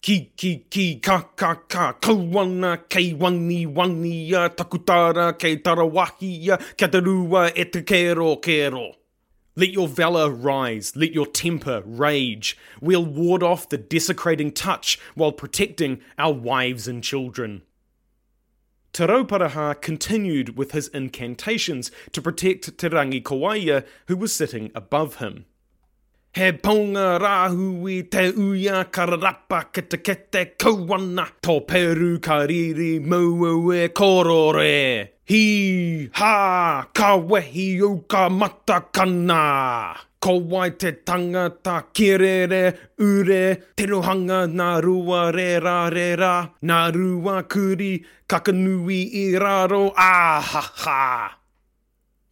Ki 0.00 0.32
ki 0.36 0.66
ki 0.70 1.00
ka 1.00 1.28
ka 1.36 1.54
ka 1.68 1.92
kawana 1.94 2.88
kei 2.88 3.12
wangi 3.12 3.66
wangi 3.66 4.30
ya 4.30 4.48
takutara 4.48 5.38
kei 5.38 5.56
tarawahi 5.56 6.46
ya 6.46 6.56
katarua 6.56 7.52
e 7.54 7.64
kero 7.64 8.40
kero. 8.40 8.94
Let 9.56 9.70
your 9.70 9.88
valour 9.88 10.30
rise, 10.30 10.96
let 10.96 11.12
your 11.12 11.26
temper 11.26 11.82
rage. 11.84 12.56
We'll 12.80 13.04
ward 13.04 13.42
off 13.42 13.68
the 13.68 13.76
desecrating 13.76 14.52
touch 14.52 14.98
while 15.14 15.32
protecting 15.32 16.00
our 16.16 16.32
wives 16.32 16.88
and 16.88 17.02
children. 17.02 17.62
Te 18.92 19.04
Rauparaha 19.04 19.80
continued 19.80 20.56
with 20.56 20.72
his 20.72 20.88
incantations 20.88 21.92
to 22.12 22.20
protect 22.20 22.76
Te 22.76 22.88
Rangi 22.88 23.22
Kawaia, 23.22 23.84
who 24.08 24.16
was 24.16 24.32
sitting 24.32 24.72
above 24.74 25.16
him. 25.16 25.44
He 26.32 26.52
ponga 26.52 27.18
rahui 27.20 28.08
te 28.08 28.32
uia 28.32 28.84
kararapa 28.84 29.72
ke 29.72 29.88
te 29.88 29.96
kete 29.96 30.56
kauana 30.56 31.28
Tō 31.42 31.66
peru 31.66 32.20
kariri 32.20 33.00
mau 33.00 33.70
e 33.72 33.88
korore 33.88 35.08
Hi 35.30 36.10
ha 36.18 36.88
ka 36.92 37.16
wehi 37.16 37.80
o 37.80 37.98
ka 37.98 38.28
matakana 38.28 39.96
Ko 40.18 40.32
wai 40.38 40.70
te 40.70 40.90
tangata 40.90 41.84
kirere 41.94 42.76
ure 42.98 43.58
Te 43.76 43.86
rohanga 43.86 44.40
nā 44.50 44.82
rua 44.82 45.30
re 45.30 45.60
ra 45.60 45.86
re 45.86 46.16
ra 46.16 46.48
Nā 46.64 46.80
rua 46.96 47.44
kuri 47.44 48.04
kakanui 48.28 48.98
i 49.22 49.38
raro 49.38 49.92
Ah 49.96 50.40
ha 50.40 50.72
ha 50.82 51.36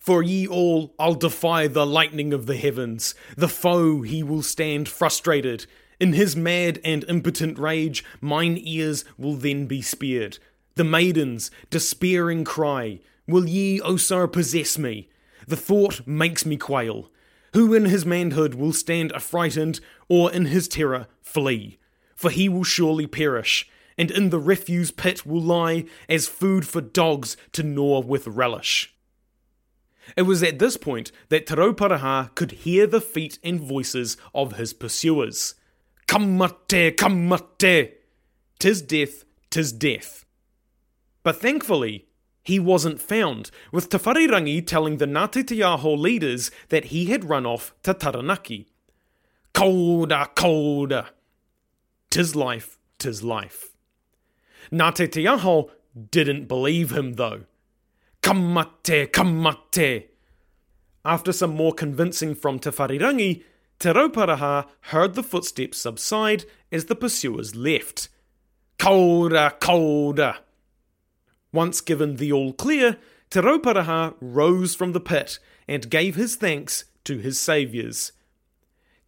for 0.00 0.22
ye 0.22 0.48
all, 0.48 0.94
I'll 0.98 1.14
defy 1.14 1.68
the 1.68 1.84
lightning 1.84 2.32
of 2.32 2.46
the 2.46 2.56
heavens. 2.56 3.14
The 3.36 3.46
foe 3.46 4.00
he 4.00 4.22
will 4.22 4.42
stand 4.42 4.88
frustrated. 4.88 5.66
In 6.00 6.14
his 6.14 6.34
mad 6.34 6.80
and 6.82 7.04
impotent 7.08 7.58
rage, 7.58 8.02
mine 8.18 8.58
ears 8.58 9.04
will 9.18 9.34
then 9.34 9.66
be 9.66 9.82
speared. 9.82 10.38
The 10.78 10.84
maidens, 10.84 11.50
despairing, 11.70 12.44
cry, 12.44 13.00
Will 13.26 13.48
ye, 13.48 13.80
O 13.80 13.96
sir, 13.96 14.28
possess 14.28 14.78
me? 14.78 15.08
The 15.48 15.56
thought 15.56 16.06
makes 16.06 16.46
me 16.46 16.56
quail. 16.56 17.10
Who 17.52 17.74
in 17.74 17.86
his 17.86 18.06
manhood 18.06 18.54
will 18.54 18.72
stand 18.72 19.10
affrighted, 19.12 19.80
or 20.08 20.30
in 20.30 20.44
his 20.44 20.68
terror 20.68 21.08
flee? 21.20 21.80
For 22.14 22.30
he 22.30 22.48
will 22.48 22.62
surely 22.62 23.08
perish, 23.08 23.68
and 23.98 24.12
in 24.12 24.30
the 24.30 24.38
refuse 24.38 24.92
pit 24.92 25.26
will 25.26 25.42
lie 25.42 25.86
as 26.08 26.28
food 26.28 26.64
for 26.64 26.80
dogs 26.80 27.36
to 27.54 27.64
gnaw 27.64 28.00
with 28.00 28.28
relish. 28.28 28.94
It 30.16 30.22
was 30.22 30.44
at 30.44 30.60
this 30.60 30.76
point 30.76 31.10
that 31.28 31.48
Te 31.48 31.56
Rauparaha 31.56 32.32
could 32.36 32.52
hear 32.52 32.86
the 32.86 33.00
feet 33.00 33.40
and 33.42 33.60
voices 33.60 34.16
of 34.32 34.52
his 34.52 34.72
pursuers. 34.72 35.56
Ka 36.06 36.20
mate, 36.20 36.96
kamate! 36.96 37.94
Tis 38.60 38.80
death, 38.80 39.24
tis 39.50 39.72
death. 39.72 40.24
But 41.22 41.40
thankfully, 41.40 42.06
he 42.42 42.58
wasn't 42.58 43.00
found, 43.00 43.50
with 43.72 43.90
Te 43.90 43.98
Wharerangi 43.98 44.66
telling 44.66 44.96
the 44.96 45.06
Ngāti 45.06 45.46
Te 45.46 45.62
Aho 45.62 45.94
leaders 45.94 46.50
that 46.70 46.86
he 46.86 47.06
had 47.06 47.28
run 47.28 47.44
off 47.44 47.74
to 47.82 47.92
Taranaki. 47.92 48.68
Ka 49.52 49.66
ora, 49.66 50.30
kolda! 50.34 51.08
Tis 52.10 52.34
life, 52.34 52.78
tis 52.98 53.22
life. 53.22 53.76
Ngāti 54.72 55.12
Te 55.12 55.26
Aho 55.26 55.70
didn't 56.10 56.46
believe 56.46 56.92
him 56.92 57.14
though. 57.14 57.42
Ka 58.22 58.32
mate, 58.32 59.12
kamate! 59.12 60.04
After 61.04 61.32
some 61.32 61.54
more 61.54 61.72
convincing 61.72 62.34
from 62.34 62.58
Te 62.58 62.70
Wharerangi, 62.70 63.42
Te 63.78 63.88
Rauparaha 63.90 64.66
heard 64.80 65.14
the 65.14 65.22
footsteps 65.22 65.78
subside 65.78 66.44
as 66.72 66.86
the 66.86 66.96
pursuers 66.96 67.54
left. 67.54 68.08
Ka 68.78 68.92
ora, 68.92 69.54
kaura! 69.60 70.38
Once 71.52 71.80
given 71.80 72.16
the 72.16 72.32
all 72.32 72.52
clear, 72.52 72.96
Te 73.30 73.40
Rauparaha 73.40 74.14
rose 74.20 74.74
from 74.74 74.92
the 74.92 75.00
pit 75.00 75.38
and 75.66 75.90
gave 75.90 76.14
his 76.14 76.36
thanks 76.36 76.84
to 77.04 77.18
his 77.18 77.38
saviours. 77.38 78.12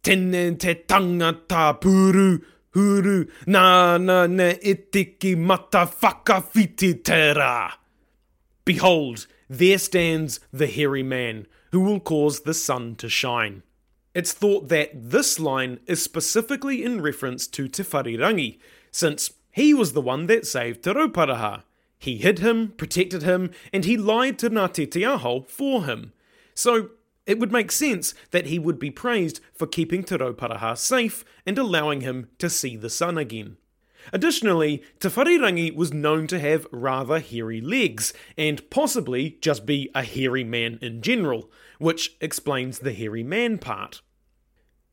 Tene 0.03 0.57
te 0.57 0.75
tangata 0.75 1.79
puru, 1.79 2.41
huru, 2.73 3.29
nana 3.45 4.27
ne 4.27 4.55
itiki 4.55 5.37
mata 5.37 5.89
whakawhiti 6.01 7.03
tera. 7.03 7.73
Behold, 8.65 9.27
there 9.49 9.77
stands 9.77 10.39
the 10.51 10.67
hairy 10.67 11.03
man, 11.03 11.45
who 11.71 11.81
will 11.81 11.99
cause 11.99 12.41
the 12.41 12.53
sun 12.53 12.95
to 12.95 13.09
shine. 13.09 13.63
It's 14.13 14.33
thought 14.33 14.69
that 14.69 14.91
this 14.93 15.39
line 15.39 15.79
is 15.87 16.03
specifically 16.03 16.83
in 16.83 17.01
reference 17.01 17.47
to 17.47 17.67
Te 17.67 17.83
Wharerangi, 17.83 18.59
since 18.91 19.31
he 19.51 19.73
was 19.73 19.93
the 19.93 20.01
one 20.01 20.27
that 20.27 20.45
saved 20.45 20.83
Te 20.83 20.91
Rauparaha. 20.91 21.63
He 22.01 22.17
hid 22.17 22.39
him, 22.39 22.69
protected 22.77 23.21
him, 23.21 23.51
and 23.71 23.85
he 23.85 23.95
lied 23.95 24.39
to 24.39 24.49
Ngāti 24.49 24.89
Te 24.89 25.05
Aho 25.05 25.41
for 25.41 25.85
him. 25.85 26.13
So 26.55 26.89
it 27.27 27.37
would 27.37 27.51
make 27.51 27.71
sense 27.71 28.15
that 28.31 28.47
he 28.47 28.57
would 28.57 28.79
be 28.79 28.89
praised 28.89 29.39
for 29.53 29.67
keeping 29.67 30.03
Te 30.03 30.17
Rauparaha 30.17 30.75
safe 30.75 31.23
and 31.45 31.59
allowing 31.59 32.01
him 32.01 32.29
to 32.39 32.49
see 32.49 32.75
the 32.75 32.89
sun 32.89 33.19
again. 33.19 33.57
Additionally, 34.11 34.81
Te 34.99 35.09
Wharerangi 35.09 35.75
was 35.75 35.93
known 35.93 36.25
to 36.25 36.39
have 36.39 36.65
rather 36.71 37.19
hairy 37.19 37.61
legs, 37.61 38.13
and 38.35 38.67
possibly 38.71 39.37
just 39.39 39.67
be 39.67 39.91
a 39.93 40.01
hairy 40.01 40.43
man 40.43 40.79
in 40.81 41.03
general, 41.03 41.51
which 41.77 42.17
explains 42.19 42.79
the 42.79 42.93
hairy 42.93 43.21
man 43.21 43.59
part. 43.59 44.01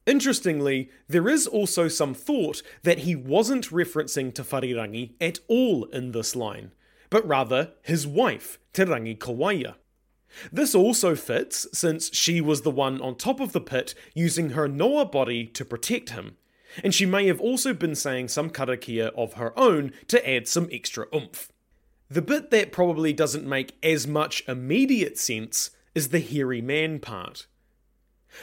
Interestingly, 0.06 0.90
there 1.08 1.26
is 1.26 1.46
also 1.46 1.88
some 1.88 2.12
thought 2.12 2.62
that 2.82 2.98
he 2.98 3.16
wasn't 3.16 3.70
referencing 3.70 4.34
Te 4.34 4.42
Wharerangi 4.42 5.14
at 5.22 5.38
all 5.48 5.86
in 5.86 6.12
this 6.12 6.36
line, 6.36 6.72
but 7.10 7.26
rather 7.26 7.72
his 7.82 8.06
wife, 8.06 8.58
Te 8.72 8.84
Kawaia. 8.84 9.74
This 10.52 10.74
also 10.74 11.14
fits 11.14 11.66
since 11.72 12.14
she 12.14 12.40
was 12.40 12.62
the 12.62 12.70
one 12.70 13.00
on 13.00 13.16
top 13.16 13.40
of 13.40 13.52
the 13.52 13.60
pit 13.60 13.94
using 14.14 14.50
her 14.50 14.68
Noa 14.68 15.04
body 15.04 15.46
to 15.46 15.64
protect 15.64 16.10
him, 16.10 16.36
and 16.84 16.94
she 16.94 17.06
may 17.06 17.26
have 17.26 17.40
also 17.40 17.72
been 17.72 17.94
saying 17.94 18.28
some 18.28 18.50
karakia 18.50 19.08
of 19.16 19.34
her 19.34 19.58
own 19.58 19.92
to 20.08 20.28
add 20.28 20.46
some 20.46 20.68
extra 20.70 21.06
oomph. 21.14 21.50
The 22.10 22.22
bit 22.22 22.50
that 22.50 22.72
probably 22.72 23.12
doesn't 23.12 23.46
make 23.46 23.76
as 23.82 24.06
much 24.06 24.42
immediate 24.48 25.18
sense 25.18 25.70
is 25.94 26.08
the 26.08 26.20
hairy 26.20 26.62
man 26.62 27.00
part. 27.00 27.46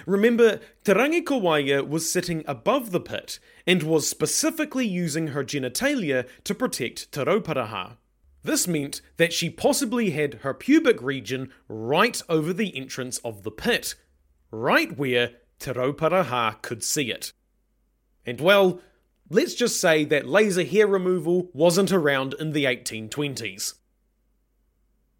Remember, 0.05 0.59
Te 0.83 0.93
Rangi 0.93 1.23
Kawaia 1.23 1.87
was 1.87 2.11
sitting 2.11 2.43
above 2.47 2.91
the 2.91 2.99
pit 2.99 3.39
and 3.65 3.83
was 3.83 4.09
specifically 4.09 4.85
using 4.85 5.27
her 5.27 5.43
genitalia 5.43 6.27
to 6.43 6.55
protect 6.55 7.11
Te 7.11 7.21
Rauparaha. 7.21 7.97
This 8.45 8.67
meant 8.67 9.01
that 9.17 9.33
she 9.33 9.49
possibly 9.49 10.11
had 10.11 10.35
her 10.43 10.53
pubic 10.53 11.01
region 11.01 11.51
right 11.67 12.21
over 12.29 12.53
the 12.53 12.77
entrance 12.77 13.17
of 13.19 13.41
the 13.41 13.49
pit, 13.49 13.95
right 14.51 14.95
where 14.95 15.31
Te 15.57 15.71
Rauparaha 15.71 16.61
could 16.61 16.83
see 16.83 17.09
it. 17.09 17.33
And 18.23 18.39
well, 18.39 18.81
let's 19.31 19.55
just 19.55 19.81
say 19.81 20.05
that 20.05 20.27
laser 20.27 20.63
hair 20.63 20.85
removal 20.85 21.49
wasn't 21.53 21.91
around 21.91 22.35
in 22.39 22.51
the 22.51 22.65
1820s. 22.65 23.73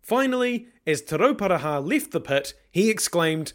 Finally, 0.04 0.68
as 0.86 1.02
Te 1.02 1.16
Rauparaha 1.16 1.84
left 1.84 2.12
the 2.12 2.22
pit, 2.22 2.54
he 2.70 2.92
exclaimed, 2.92 3.54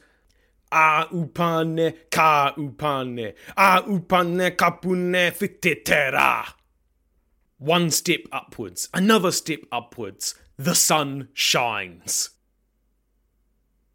A 0.72 1.06
upane 1.12 1.96
ka 2.10 2.54
upane, 2.58 3.34
a 3.56 3.82
upane 3.82 4.50
kapune 4.56 5.30
fitetera. 5.30 6.54
One 7.60 7.90
step 7.90 8.20
upwards, 8.32 8.88
another 8.94 9.30
step 9.30 9.60
upwards, 9.70 10.34
the 10.56 10.74
sun 10.74 11.28
shines. 11.34 12.30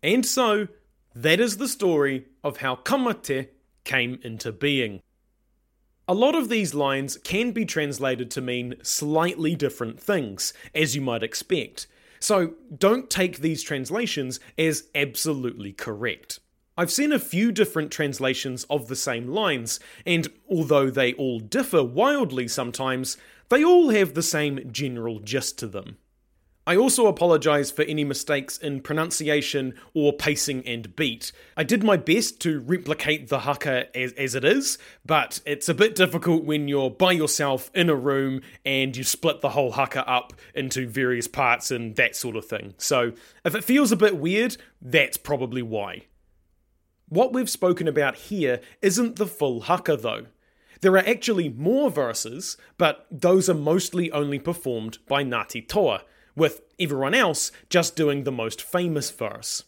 And 0.03 0.23
so, 0.23 0.67
that 1.15 1.39
is 1.39 1.57
the 1.57 1.67
story 1.67 2.27
of 2.43 2.57
how 2.57 2.75
Ka 2.75 2.95
mate 2.95 3.49
came 3.83 4.19
into 4.21 4.51
being. 4.51 5.01
A 6.07 6.13
lot 6.13 6.35
of 6.35 6.47
these 6.47 6.75
lines 6.75 7.17
can 7.17 7.53
be 7.53 7.65
translated 7.65 8.29
to 8.31 8.41
mean 8.41 8.75
slightly 8.83 9.55
different 9.55 9.99
things, 9.99 10.53
as 10.75 10.95
you 10.95 11.01
might 11.01 11.23
expect, 11.23 11.87
so 12.19 12.53
don't 12.77 13.09
take 13.09 13.39
these 13.39 13.63
translations 13.63 14.39
as 14.59 14.83
absolutely 14.93 15.73
correct. 15.73 16.39
I've 16.77 16.91
seen 16.91 17.11
a 17.11 17.19
few 17.19 17.51
different 17.51 17.89
translations 17.89 18.65
of 18.65 18.89
the 18.89 18.95
same 18.95 19.29
lines, 19.29 19.79
and 20.05 20.27
although 20.47 20.91
they 20.91 21.13
all 21.13 21.39
differ 21.39 21.83
wildly 21.83 22.47
sometimes, 22.47 23.17
they 23.49 23.63
all 23.63 23.89
have 23.89 24.13
the 24.13 24.23
same 24.23 24.71
general 24.71 25.19
gist 25.19 25.59
to 25.59 25.67
them. 25.67 25.97
I 26.67 26.77
also 26.77 27.05
apologise 27.05 27.69
for 27.69 27.83
any 27.83 28.03
mistakes 28.03 28.57
in 28.57 28.81
pronunciation 28.81 29.75
or 29.93 30.13
pacing 30.13 30.65
and 30.65 30.95
beat. 30.95 31.31
I 31.55 31.63
did 31.63 31.83
my 31.83 31.95
best 31.95 32.41
to 32.41 32.59
replicate 32.59 33.27
the 33.27 33.41
haka 33.41 33.95
as, 33.95 34.13
as 34.13 34.33
it 34.33 34.43
is, 34.43 34.79
but 35.05 35.41
it's 35.45 35.69
a 35.69 35.75
bit 35.75 35.93
difficult 35.93 36.43
when 36.43 36.67
you're 36.67 36.89
by 36.89 37.11
yourself 37.11 37.69
in 37.75 37.87
a 37.87 37.95
room 37.95 38.41
and 38.65 38.97
you 38.97 39.03
split 39.03 39.41
the 39.41 39.49
whole 39.49 39.73
haka 39.73 40.09
up 40.09 40.33
into 40.55 40.87
various 40.87 41.27
parts 41.27 41.69
and 41.69 41.95
that 41.97 42.15
sort 42.15 42.35
of 42.35 42.47
thing. 42.47 42.73
So 42.79 43.11
if 43.43 43.53
it 43.53 43.63
feels 43.63 43.91
a 43.91 43.97
bit 43.97 44.17
weird, 44.17 44.57
that's 44.81 45.17
probably 45.17 45.61
why. 45.61 46.07
What 47.09 47.31
we've 47.31 47.49
spoken 47.49 47.87
about 47.87 48.15
here 48.15 48.59
isn't 48.81 49.17
the 49.17 49.27
full 49.27 49.61
haka 49.61 49.97
though. 49.97 50.25
There 50.81 50.93
are 50.93 51.07
actually 51.07 51.49
more 51.49 51.89
verses, 51.89 52.57
but 52.77 53.07
those 53.11 53.49
are 53.49 53.55
mostly 53.55 54.11
only 54.11 54.39
performed 54.39 54.97
by 55.07 55.23
Ngāti 55.23 55.67
Toa 55.67 56.03
with 56.35 56.61
everyone 56.79 57.13
else 57.13 57.51
just 57.69 57.95
doing 57.95 58.23
the 58.23 58.31
most 58.31 58.61
famous 58.61 59.09
verse. 59.09 59.63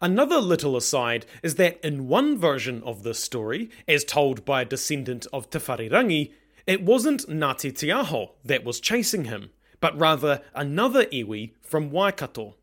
Another 0.00 0.38
little 0.38 0.76
aside 0.76 1.26
is 1.42 1.54
that 1.56 1.80
in 1.84 2.08
one 2.08 2.38
version 2.38 2.82
of 2.84 3.02
this 3.02 3.18
story, 3.18 3.70
as 3.86 4.04
told 4.04 4.44
by 4.44 4.62
a 4.62 4.66
descendant 4.66 5.26
of 5.32 5.50
Te 5.50 5.58
Wharerangi, 5.58 6.32
it 6.66 6.82
wasn't 6.82 7.26
Ngāti 7.28 7.76
Te 7.76 7.90
Aho 7.90 8.34
that 8.44 8.64
was 8.64 8.80
chasing 8.80 9.24
him, 9.24 9.50
but 9.80 9.98
rather 9.98 10.42
another 10.54 11.06
iwi 11.06 11.52
from 11.62 11.90
Waikato. 11.90 12.56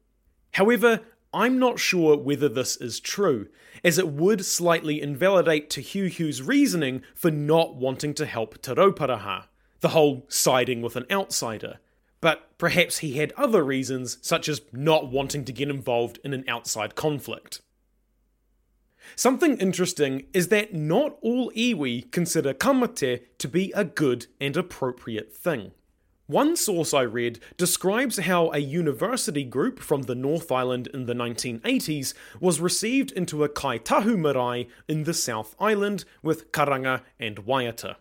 However, 0.54 1.02
I'm 1.36 1.60
not 1.60 1.80
sure 1.80 2.16
whether 2.16 2.48
this 2.48 2.78
is 2.78 3.02
true, 3.02 3.50
as 3.84 4.00
it 4.00 4.08
would 4.08 4.46
slightly 4.46 5.02
invalidate 5.02 5.70
Te 5.70 5.82
Heuheu's 5.82 6.42
reasoning 6.42 7.04
for 7.14 7.30
not 7.30 7.76
wanting 7.76 8.14
to 8.14 8.26
help 8.26 8.62
Te 8.62 8.72
Rauparaha, 8.72 9.48
the 9.82 9.90
whole 9.90 10.26
siding 10.30 10.82
with 10.82 10.96
an 10.96 11.06
outsider, 11.12 11.80
but 12.22 12.58
perhaps 12.58 13.00
he 13.00 13.18
had 13.18 13.34
other 13.34 13.64
reasons, 13.64 14.18
such 14.22 14.48
as 14.48 14.62
not 14.72 15.12
wanting 15.12 15.44
to 15.44 15.52
get 15.52 15.70
involved 15.70 16.20
in 16.24 16.34
an 16.34 16.46
outside 16.48 16.96
conflict. 16.96 17.60
Something 19.18 19.58
interesting 19.58 20.28
is 20.32 20.48
that 20.48 20.74
not 20.74 21.18
all 21.22 21.52
iwi 21.52 22.10
consider 22.12 22.54
ka 22.54 22.72
mate 22.72 23.38
to 23.40 23.48
be 23.50 23.74
a 23.74 23.84
good 23.84 24.28
and 24.40 24.56
appropriate 24.56 25.36
thing. 25.36 25.74
One 26.28 26.56
source 26.56 26.92
I 26.92 27.02
read 27.02 27.40
describes 27.56 28.18
how 28.18 28.50
a 28.50 28.58
university 28.58 29.44
group 29.44 29.80
from 29.80 30.04
the 30.04 30.16
North 30.16 30.52
Island 30.52 30.88
in 30.88 31.06
the 31.06 31.14
1980s 31.14 32.16
was 32.40 32.60
received 32.60 33.12
into 33.12 33.44
a 33.44 33.50
Kāi 33.50 33.80
Tahu 33.80 34.18
marae 34.18 34.68
in 34.88 35.04
the 35.04 35.14
South 35.14 35.56
Island 35.60 36.04
with 36.24 36.52
karanga 36.52 37.02
and 37.20 37.46
waiata. 37.46 37.98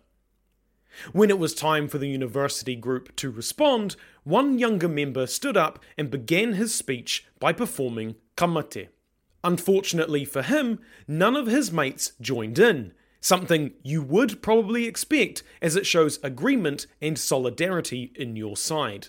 When 1.12 1.28
it 1.28 1.38
was 1.38 1.54
time 1.54 1.86
for 1.86 1.98
the 1.98 2.08
university 2.08 2.76
group 2.76 3.14
to 3.16 3.30
respond, 3.30 3.94
one 4.22 4.58
younger 4.58 4.88
member 4.88 5.26
stood 5.26 5.58
up 5.58 5.78
and 5.98 6.10
began 6.10 6.54
his 6.54 6.74
speech 6.74 7.26
by 7.38 7.52
performing 7.52 8.14
ka 8.36 8.46
mate. 8.46 8.88
Unfortunately 9.42 10.24
for 10.24 10.40
him, 10.40 10.78
none 11.06 11.36
of 11.36 11.46
his 11.46 11.70
mates 11.70 12.12
joined 12.22 12.58
in, 12.58 12.94
something 13.24 13.72
you 13.82 14.02
would 14.02 14.42
probably 14.42 14.84
expect 14.84 15.42
as 15.62 15.76
it 15.76 15.86
shows 15.86 16.20
agreement 16.22 16.86
and 17.00 17.18
solidarity 17.18 18.12
in 18.14 18.36
your 18.36 18.54
side. 18.54 19.08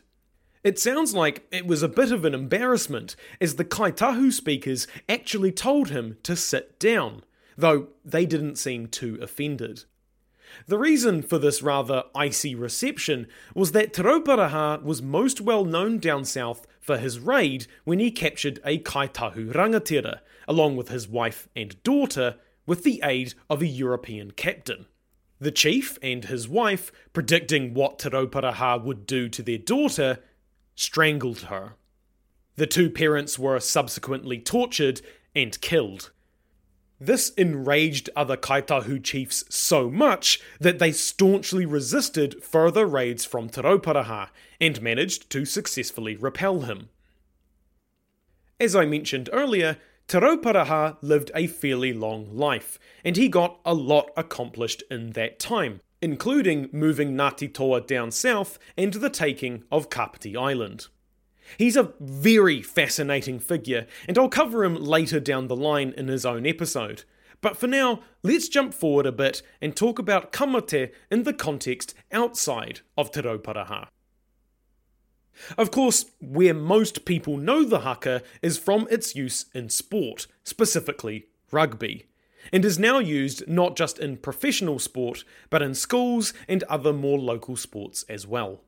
It 0.63 0.79
sounds 0.79 1.13
like 1.13 1.45
it 1.51 1.67
was 1.67 1.83
a 1.83 1.89
bit 1.89 2.13
of 2.13 2.23
an 2.23 2.33
embarrassment, 2.33 3.17
as 3.41 3.57
the 3.57 3.65
Kāi 3.65 3.91
Tahu 3.91 4.31
speakers 4.31 4.87
actually 5.09 5.51
told 5.51 5.89
him 5.89 6.17
to 6.23 6.37
sit 6.37 6.79
down, 6.79 7.23
though 7.57 7.89
they 8.05 8.25
didn't 8.25 8.55
seem 8.55 8.87
too 8.87 9.19
offended. 9.21 9.83
The 10.65 10.79
reason 10.79 11.21
for 11.21 11.37
this 11.37 11.61
rather 11.61 12.05
icy 12.15 12.55
reception 12.55 13.27
was 13.53 13.73
that 13.73 13.91
Te 13.91 14.01
was 14.01 15.01
most 15.01 15.41
well 15.41 15.65
known 15.65 15.99
down 15.99 16.23
south 16.23 16.65
for 16.79 16.97
his 16.97 17.19
raid 17.19 17.67
when 17.83 17.99
he 17.99 18.11
captured 18.11 18.61
a 18.63 18.79
Kāi 18.79 19.11
Tahu 19.11 19.51
rangatira, 19.51 20.19
along 20.47 20.77
with 20.77 20.87
his 20.87 21.05
wife 21.05 21.49
and 21.53 21.83
daughter, 21.83 22.37
with 22.65 22.83
the 22.83 23.01
aid 23.03 23.33
of 23.49 23.61
a 23.61 23.67
European 23.67 24.31
captain. 24.31 24.85
The 25.39 25.51
chief 25.51 25.97
and 26.01 26.25
his 26.25 26.47
wife, 26.47 26.91
predicting 27.13 27.73
what 27.73 27.99
Te 27.99 28.09
Rauparaha 28.09 28.81
would 28.83 29.05
do 29.05 29.27
to 29.29 29.43
their 29.43 29.57
daughter, 29.57 30.19
strangled 30.75 31.41
her. 31.41 31.73
The 32.55 32.67
two 32.67 32.89
parents 32.89 33.37
were 33.37 33.59
subsequently 33.59 34.39
tortured 34.39 35.01
and 35.35 35.59
killed. 35.59 36.11
This 36.99 37.29
enraged 37.31 38.09
other 38.15 38.37
Kāi 38.37 38.65
Tahu 38.65 39.03
chiefs 39.03 39.43
so 39.49 39.89
much 39.89 40.39
that 40.61 40.79
they 40.79 40.93
staunchly 40.93 41.65
resisted 41.65 42.41
further 42.41 42.85
raids 42.85 43.25
from 43.25 43.49
Te 43.49 43.61
Rauparaha 43.61 44.29
and 44.61 44.81
managed 44.81 45.29
to 45.31 45.43
successfully 45.43 46.15
repel 46.15 46.61
him. 46.61 46.87
As 48.57 48.73
I 48.73 48.85
mentioned 48.85 49.29
earlier, 49.33 49.77
Te 50.07 50.19
Rauparaha 50.19 50.97
lived 51.01 51.31
a 51.33 51.47
fairly 51.47 51.91
long 51.91 52.29
life, 52.31 52.77
and 53.03 53.17
he 53.17 53.27
got 53.27 53.59
a 53.65 53.73
lot 53.73 54.11
accomplished 54.15 54.83
in 54.91 55.13
that 55.13 55.39
time, 55.39 55.81
including 55.99 56.69
moving 56.71 57.15
Ngāti 57.15 57.51
Toa 57.51 57.81
down 57.81 58.11
south 58.11 58.59
and 58.77 58.93
the 58.93 59.09
taking 59.09 59.63
of 59.71 59.89
Kapiti 59.89 60.37
Island. 60.37 60.89
He's 61.57 61.75
a 61.75 61.93
very 61.99 62.61
fascinating 62.61 63.39
figure, 63.39 63.87
and 64.07 64.15
I'll 64.17 64.29
cover 64.29 64.63
him 64.63 64.75
later 64.75 65.19
down 65.19 65.47
the 65.47 65.55
line 65.55 65.91
in 65.97 66.07
his 66.07 66.25
own 66.25 66.45
episode. 66.45 67.03
But 67.41 67.57
for 67.57 67.67
now, 67.67 68.01
let's 68.21 68.47
jump 68.47 68.75
forward 68.75 69.07
a 69.07 69.11
bit 69.11 69.41
and 69.59 69.75
talk 69.75 69.97
about 69.97 70.31
ka 70.31 70.45
mate 70.45 70.93
in 71.09 71.23
the 71.23 71.33
context 71.33 71.95
outside 72.11 72.81
of 72.95 73.09
Te. 73.11 73.21
Of 75.57 75.71
course, 75.71 76.05
where 76.19 76.53
most 76.53 77.05
people 77.05 77.37
know 77.37 77.63
the 77.63 77.79
haka 77.79 78.21
is 78.41 78.57
from 78.57 78.87
its 78.89 79.15
use 79.15 79.45
in 79.53 79.69
sport, 79.69 80.27
specifically 80.43 81.25
rugby, 81.51 82.07
and 82.51 82.63
is 82.63 82.79
now 82.79 82.99
used 82.99 83.47
not 83.47 83.75
just 83.75 83.99
in 83.99 84.17
professional 84.17 84.79
sport, 84.79 85.23
but 85.49 85.61
in 85.61 85.73
schools 85.73 86.33
and 86.47 86.63
other 86.63 86.93
more 86.93 87.19
local 87.19 87.55
sports 87.55 88.03
as 88.09 88.27
well. 88.27 88.61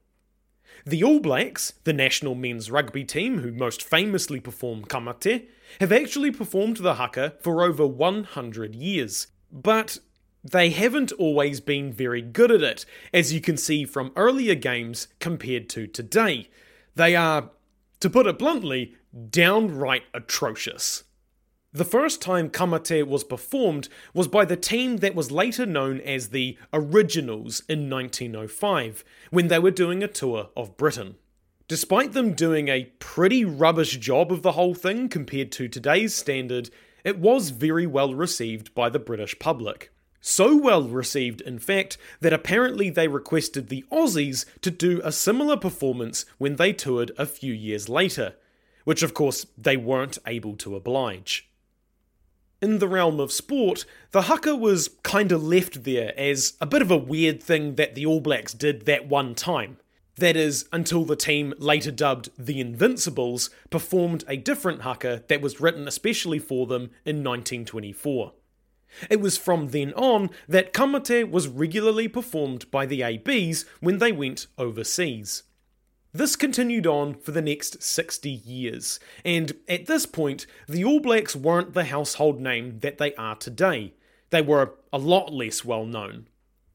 The 0.86 1.04
All 1.04 1.20
Blacks, 1.20 1.74
the 1.84 1.94
national 1.94 2.36
men's 2.36 2.70
rugby 2.70 3.04
team 3.04 3.40
who 3.40 3.52
most 3.52 3.84
famously 3.84 4.40
perform 4.40 4.86
ka 4.86 5.00
mate, 5.00 5.50
have 5.80 5.92
actually 5.92 6.32
performed 6.32 6.78
the 6.78 6.96
haka 6.96 7.34
for 7.42 7.64
over 7.64 7.86
100 7.86 8.76
years. 8.76 9.28
But 9.52 10.00
they 10.52 10.70
haven't 10.70 11.12
always 11.14 11.60
been 11.60 11.92
very 11.92 12.22
good 12.22 12.52
at 12.52 12.62
it, 12.62 12.86
as 13.14 13.34
you 13.34 13.42
can 13.42 13.58
see 13.58 13.86
from 13.86 14.12
earlier 14.16 14.56
games 14.56 15.08
compared 15.20 15.70
to 15.70 15.88
today. 15.88 16.50
They 16.96 17.16
are, 17.16 17.50
to 18.00 18.10
put 18.10 18.28
it 18.28 18.40
bluntly, 18.40 18.96
downright 19.30 20.04
atrocious. 20.14 21.04
The 21.74 21.86
first 21.86 22.22
time 22.22 22.50
Ka 22.50 22.66
mate 22.66 23.08
was 23.08 23.24
performed 23.24 23.90
was 24.14 24.28
by 24.28 24.46
the 24.46 24.56
team 24.56 24.98
that 24.98 25.16
was 25.16 25.32
later 25.32 25.66
known 25.66 26.00
as 26.02 26.30
the 26.30 26.58
Originals 26.72 27.62
in 27.68 27.90
1905, 27.90 29.04
when 29.32 29.50
they 29.50 29.60
were 29.60 29.72
doing 29.72 30.02
a 30.02 30.08
tour 30.08 30.50
of 30.56 30.78
Britain. 30.78 31.16
Despite 31.68 32.14
them 32.14 32.32
doing 32.32 32.70
a 32.70 32.86
pretty 33.00 33.44
rubbish 33.44 33.98
job 33.98 34.32
of 34.32 34.42
the 34.42 34.54
whole 34.54 34.74
thing 34.74 35.10
compared 35.10 35.52
to 35.52 35.68
today's 35.68 36.16
standard, 36.16 36.70
it 37.04 37.20
was 37.20 37.50
very 37.50 37.86
well 37.86 38.16
received 38.16 38.74
by 38.74 38.90
the 38.90 39.00
British 39.00 39.38
public. 39.38 39.92
So 40.30 40.58
well 40.58 40.84
received, 40.84 41.40
in 41.40 41.58
fact, 41.58 41.98
that 42.20 42.34
apparently 42.34 42.90
they 42.90 43.08
requested 43.08 43.70
the 43.70 43.86
Aussies 43.90 44.44
to 44.60 44.70
do 44.70 45.00
a 45.06 45.12
similar 45.14 45.56
performance 45.56 46.26
when 46.38 46.58
they 46.58 46.74
toured 46.74 47.14
a 47.18 47.26
few 47.26 47.54
years 47.54 47.88
later, 47.88 48.36
which 48.84 49.02
of 49.04 49.14
course 49.14 49.46
they 49.58 49.78
weren't 49.78 50.18
able 50.28 50.58
to 50.58 50.76
oblige. 50.76 51.50
In 52.62 52.80
the 52.80 52.90
realm 52.90 53.22
of 53.22 53.32
sport, 53.32 53.86
the 54.12 54.24
haka 54.24 54.54
was 54.54 54.90
kinda 55.02 55.38
left 55.38 55.86
there 55.86 56.14
as 56.20 56.56
a 56.60 56.66
bit 56.66 56.82
of 56.82 56.92
a 56.92 56.98
weird 56.98 57.42
thing 57.42 57.76
that 57.76 57.96
the 57.96 58.06
All 58.06 58.20
Blacks 58.20 58.54
did 58.54 58.86
that 58.86 59.08
one 59.08 59.34
time. 59.34 59.78
That 60.18 60.36
is, 60.36 60.68
until 60.74 61.06
the 61.06 61.16
team, 61.16 61.54
later 61.58 61.92
dubbed 61.92 62.32
the 62.38 62.60
Invincibles, 62.60 63.50
performed 63.70 64.26
a 64.28 64.36
different 64.36 64.82
haka 64.82 65.24
that 65.30 65.40
was 65.40 65.62
written 65.62 65.88
especially 65.88 66.40
for 66.40 66.68
them 66.68 66.92
in 67.06 67.24
1924. 67.24 68.34
It 69.10 69.20
was 69.20 69.38
from 69.38 69.70
then 69.70 69.94
on 69.94 70.30
that 70.48 70.74
ka 70.74 70.86
mate 70.86 71.30
was 71.30 71.48
regularly 71.48 72.08
performed 72.08 72.70
by 72.72 72.86
the 72.86 73.04
ABs 73.04 73.66
when 73.80 73.98
they 73.98 74.12
went 74.12 74.48
overseas. 74.58 75.44
This 76.14 76.36
continued 76.36 76.88
on 76.88 77.16
for 77.16 77.32
the 77.32 77.42
next 77.42 77.84
60 77.84 78.30
years, 78.30 79.00
and 79.24 79.54
at 79.68 79.86
this 79.86 80.06
point, 80.06 80.48
the 80.68 80.84
All 80.84 81.00
Blacks 81.00 81.36
weren't 81.36 81.74
the 81.74 81.86
household 81.86 82.40
name 82.40 82.80
that 82.80 82.98
they 82.98 83.14
are 83.16 83.36
today. 83.36 83.94
They 84.30 84.42
were 84.42 84.74
a 84.92 84.98
lot 84.98 85.32
less 85.32 85.64
well 85.64 85.86
known. 85.86 86.28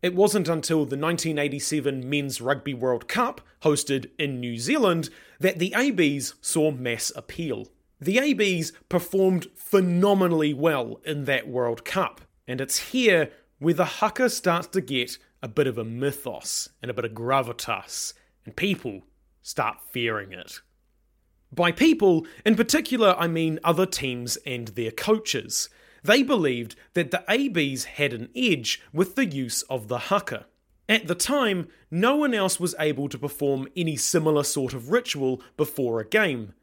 It 0.02 0.14
wasn't 0.14 0.48
until 0.48 0.78
the 0.78 0.96
1987 0.96 2.08
Men's 2.08 2.40
Rugby 2.40 2.74
World 2.74 3.08
Cup, 3.08 3.40
hosted 3.62 4.10
in 4.18 4.40
New 4.40 4.58
Zealand, 4.58 5.10
that 5.40 5.58
the 5.58 5.74
ABs 5.74 6.34
saw 6.40 6.70
mass 6.70 7.10
appeal. 7.14 7.68
The 8.02 8.18
ABs 8.18 8.72
performed 8.88 9.46
phenomenally 9.54 10.52
well 10.52 11.00
in 11.04 11.24
that 11.26 11.46
World 11.46 11.84
Cup, 11.84 12.22
and 12.48 12.60
it's 12.60 12.90
here 12.90 13.30
where 13.60 13.74
the 13.74 13.84
haka 13.84 14.28
starts 14.28 14.66
to 14.68 14.80
get 14.80 15.18
a 15.40 15.46
bit 15.46 15.68
of 15.68 15.78
a 15.78 15.84
mythos 15.84 16.68
and 16.82 16.90
a 16.90 16.94
bit 16.94 17.04
of 17.04 17.12
gravitas, 17.12 18.12
and 18.44 18.56
people 18.56 19.02
start 19.40 19.80
fearing 19.92 20.32
it. 20.32 20.58
By 21.52 21.70
people, 21.70 22.26
in 22.44 22.56
particular, 22.56 23.14
I 23.16 23.28
mean 23.28 23.60
other 23.62 23.86
teams 23.86 24.36
and 24.38 24.66
their 24.66 24.90
coaches. 24.90 25.68
They 26.02 26.24
believed 26.24 26.74
that 26.94 27.12
the 27.12 27.22
ABs 27.28 27.84
had 27.84 28.12
an 28.12 28.30
edge 28.34 28.82
with 28.92 29.14
the 29.14 29.26
use 29.26 29.62
of 29.70 29.86
the 29.86 29.98
haka. 29.98 30.46
At 30.88 31.06
the 31.06 31.14
time, 31.14 31.68
no 31.88 32.16
one 32.16 32.34
else 32.34 32.58
was 32.58 32.74
able 32.80 33.08
to 33.10 33.16
perform 33.16 33.68
any 33.76 33.94
similar 33.94 34.42
sort 34.42 34.74
of 34.74 34.90
ritual 34.90 35.40
before 35.56 36.00
a 36.00 36.08
game. 36.08 36.54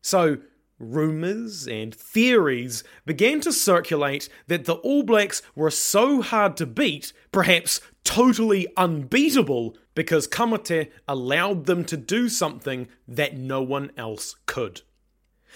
So, 0.00 0.38
rumours 0.78 1.66
and 1.66 1.94
theories 1.94 2.84
began 3.06 3.40
to 3.40 3.52
circulate 3.52 4.28
that 4.46 4.64
the 4.64 4.74
All 4.74 5.02
Blacks 5.02 5.42
were 5.54 5.70
so 5.70 6.22
hard 6.22 6.56
to 6.56 6.66
beat, 6.66 7.12
perhaps 7.32 7.80
totally 8.02 8.66
unbeatable, 8.76 9.76
because 9.94 10.26
Ka 10.26 10.46
mate 10.46 10.90
allowed 11.06 11.66
them 11.66 11.84
to 11.84 11.96
do 11.96 12.28
something 12.28 12.88
that 13.06 13.36
no 13.36 13.62
one 13.62 13.90
else 13.96 14.36
could. 14.46 14.82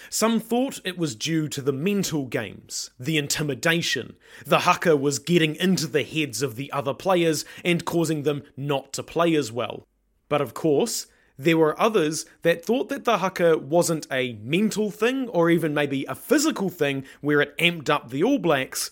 Some 0.09 0.39
thought 0.39 0.79
it 0.85 0.97
was 0.97 1.15
due 1.15 1.49
to 1.49 1.61
the 1.61 1.73
mental 1.73 2.25
games, 2.25 2.91
the 2.97 3.17
intimidation. 3.17 4.15
The 4.45 4.59
haka 4.59 4.95
was 4.95 5.19
getting 5.19 5.55
into 5.55 5.87
the 5.87 6.03
heads 6.03 6.41
of 6.41 6.55
the 6.55 6.71
other 6.71 6.93
players 6.93 7.43
and 7.65 7.83
causing 7.83 8.23
them 8.23 8.43
not 8.55 8.93
to 8.93 9.03
play 9.03 9.35
as 9.35 9.51
well. 9.51 9.85
But 10.29 10.39
of 10.41 10.53
course, 10.53 11.07
there 11.39 11.57
were 11.57 11.79
others 11.79 12.25
that 12.41 12.65
thought 12.65 12.89
that 12.89 13.05
the 13.05 13.19
haka 13.19 13.57
wasn't 13.57 14.05
a 14.11 14.37
mental 14.43 14.91
thing 14.91 15.29
or 15.29 15.49
even 15.49 15.73
maybe 15.73 16.03
a 16.03 16.13
physical 16.13 16.67
thing 16.67 17.05
where 17.21 17.39
it 17.39 17.57
amped 17.57 17.89
up 17.89 18.09
the 18.09 18.21
All 18.21 18.37
Blacks, 18.37 18.91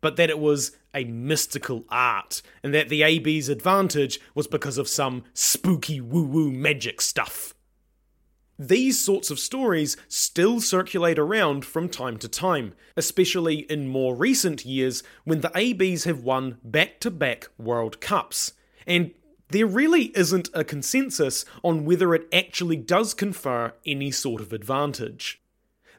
but 0.00 0.16
that 0.16 0.28
it 0.28 0.40
was 0.40 0.72
a 0.92 1.04
mystical 1.04 1.84
art, 1.88 2.42
and 2.64 2.74
that 2.74 2.88
the 2.88 3.04
AB's 3.04 3.48
advantage 3.48 4.18
was 4.34 4.48
because 4.48 4.76
of 4.76 4.88
some 4.88 5.22
spooky 5.34 6.00
woo 6.00 6.24
woo 6.24 6.50
magic 6.50 7.00
stuff. 7.00 7.54
These 8.58 9.00
sorts 9.00 9.30
of 9.30 9.38
stories 9.38 9.96
still 10.08 10.60
circulate 10.60 11.18
around 11.18 11.64
from 11.64 11.88
time 11.88 12.18
to 12.18 12.28
time, 12.28 12.74
especially 12.96 13.70
in 13.70 13.86
more 13.86 14.16
recent 14.16 14.64
years 14.64 15.04
when 15.22 15.42
the 15.42 15.52
ABs 15.56 16.04
have 16.04 16.24
won 16.24 16.58
back 16.64 16.98
to 17.00 17.10
back 17.12 17.48
World 17.56 18.00
Cups. 18.00 18.52
And 18.84 19.12
there 19.54 19.66
really 19.66 20.06
isn't 20.16 20.50
a 20.52 20.64
consensus 20.64 21.44
on 21.62 21.84
whether 21.84 22.12
it 22.12 22.26
actually 22.32 22.76
does 22.76 23.14
confer 23.14 23.72
any 23.86 24.10
sort 24.10 24.40
of 24.40 24.52
advantage. 24.52 25.40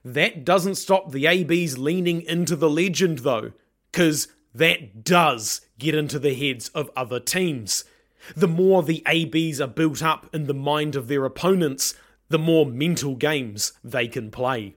That 0.04 0.44
doesn't 0.44 0.76
stop 0.76 1.12
the 1.14 1.26
ABs 1.26 1.78
leaning 1.78 2.22
into 2.24 2.58
the 2.58 2.70
legend 2.70 3.20
though, 3.20 3.54
because 3.90 4.28
that 4.54 5.06
does 5.06 5.62
get 5.80 5.96
into 5.96 6.20
the 6.20 6.34
heads 6.34 6.68
of 6.70 6.92
other 6.98 7.22
teams. 7.22 7.86
The 8.36 8.50
more 8.50 8.84
the 8.84 9.02
ABs 9.08 9.62
are 9.62 9.68
built 9.68 10.04
up 10.04 10.30
in 10.36 10.48
the 10.48 10.54
mind 10.54 10.98
of 10.98 11.08
their 11.08 11.24
opponents, 11.24 11.96
the 12.28 12.38
more 12.38 12.66
mental 12.66 13.16
games 13.16 13.72
they 13.86 14.10
can 14.10 14.32
play. 14.32 14.76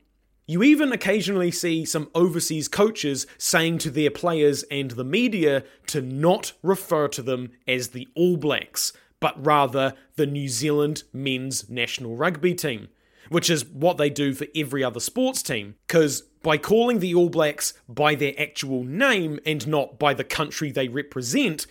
You 0.51 0.63
even 0.63 0.93
occasionally 0.93 1.51
see 1.51 1.85
some 1.85 2.09
overseas 2.15 2.69
coaches 2.69 3.27
saying 3.37 3.79
to 3.79 3.91
their 3.91 4.11
players 4.11 4.63
and 4.71 4.93
the 4.93 5.05
media 5.05 5.63
to 5.89 6.01
not 6.01 6.55
refer 6.63 7.07
to 7.09 7.21
them 7.21 7.51
as 7.67 7.89
the 7.89 8.09
All 8.15 8.39
Blacks, 8.39 8.95
but 9.21 9.45
rather 9.45 9.93
the 10.17 10.25
New 10.25 10.49
Zealand 10.49 11.03
men's 11.13 11.69
national 11.69 12.17
rugby 12.17 12.55
team, 12.55 12.89
which 13.29 13.51
is 13.51 13.67
what 13.67 13.99
they 13.99 14.09
do 14.09 14.33
for 14.33 14.47
every 14.57 14.83
other 14.83 15.01
sports 15.01 15.43
team. 15.43 15.75
Because 15.87 16.23
by 16.43 16.57
calling 16.57 17.01
the 17.01 17.15
All 17.15 17.29
Blacks 17.29 17.75
by 17.87 18.15
their 18.15 18.33
actual 18.41 18.85
name 18.85 19.39
and 19.45 19.69
not 19.69 19.99
by 19.99 20.15
the 20.15 20.25
country 20.25 20.71
they 20.71 20.89
represent, 20.89 21.67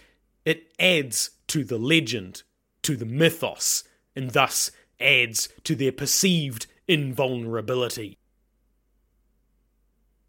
it 0.45 0.71
adds 0.80 1.32
to 1.47 1.63
the 1.63 1.80
legend, 1.80 2.43
to 2.84 2.95
the 2.95 3.07
mythos, 3.07 3.84
and 4.15 4.30
thus 4.30 4.69
adds 4.99 5.49
to 5.63 5.75
their 5.75 5.91
perceived 5.91 6.67
invulnerability. 6.88 8.19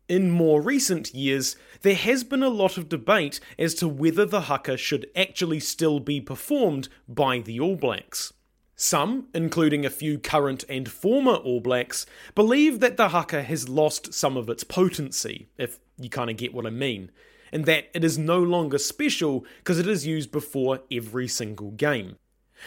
In 0.09 0.31
more 0.31 0.63
recent 0.63 1.15
years, 1.15 1.55
there 1.83 1.95
has 1.95 2.25
been 2.25 2.43
a 2.43 2.49
lot 2.49 2.79
of 2.79 2.89
debate 2.89 3.41
as 3.59 3.75
to 3.75 3.87
whether 3.87 4.25
the 4.25 4.43
haka 4.43 4.79
should 4.79 5.07
actually 5.15 5.61
still 5.61 6.01
be 6.01 6.19
performed 6.19 6.89
by 7.07 7.41
the 7.41 7.61
All 7.61 7.77
Blacks. 7.77 8.33
Some, 8.75 9.27
including 9.35 9.85
a 9.85 9.91
few 9.91 10.19
current 10.19 10.65
and 10.67 10.91
former 10.91 11.35
All 11.35 11.61
Blacks, 11.61 12.07
believe 12.35 12.81
that 12.81 12.97
the 12.97 13.11
haka 13.11 13.43
has 13.43 13.69
lost 13.69 14.15
some 14.15 14.39
of 14.39 14.49
its 14.49 14.65
potency, 14.65 15.51
if 15.59 15.79
you 15.99 16.09
kind 16.09 16.31
of 16.31 16.39
get 16.39 16.55
what 16.55 16.65
I 16.65 16.71
mean, 16.71 17.11
and 17.53 17.67
that 17.67 17.89
it 17.93 18.03
is 18.03 18.17
no 18.17 18.43
longer 18.43 18.79
special 18.79 19.45
because 19.59 19.79
it 19.79 19.87
is 19.87 20.07
used 20.07 20.33
before 20.33 20.81
every 20.91 21.29
single 21.29 21.73
game. 21.73 22.17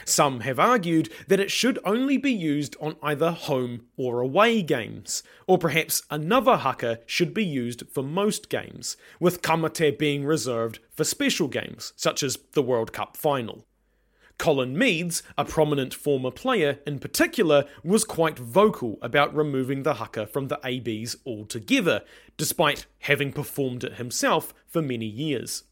Some 0.05 0.41
have 0.41 0.59
argued 0.59 1.09
that 1.27 1.39
it 1.39 1.51
should 1.51 1.79
only 1.83 2.17
be 2.17 2.31
used 2.31 2.75
on 2.79 2.95
either 3.01 3.31
home 3.31 3.87
or 3.97 4.21
away 4.21 4.61
games, 4.61 5.23
or 5.47 5.57
perhaps 5.57 6.03
another 6.09 6.57
haka 6.57 6.99
should 7.05 7.33
be 7.33 7.45
used 7.45 7.83
for 7.89 8.03
most 8.03 8.49
games, 8.49 8.97
with 9.19 9.41
ka 9.41 9.55
mate 9.55 9.97
being 9.97 10.25
reserved 10.25 10.79
for 10.91 11.03
special 11.03 11.47
games, 11.47 11.93
such 11.95 12.23
as 12.23 12.37
the 12.53 12.61
World 12.61 12.93
Cup 12.93 13.17
final. 13.17 13.65
Colin 14.41 14.75
Meads, 14.75 15.21
a 15.37 15.45
prominent 15.45 15.93
former 15.93 16.31
player 16.31 16.79
in 16.87 16.97
particular, 16.97 17.65
was 17.83 18.03
quite 18.03 18.39
vocal 18.39 18.97
about 18.99 19.35
removing 19.35 19.83
the 19.83 19.93
haka 19.93 20.25
from 20.25 20.47
the 20.47 20.59
ABs 20.63 21.15
altogether, 21.27 22.01
despite 22.37 22.87
having 23.01 23.31
performed 23.31 23.83
it 23.83 23.97
himself 23.97 24.51
for 24.67 24.81
many 24.81 25.05
years. 25.05 25.65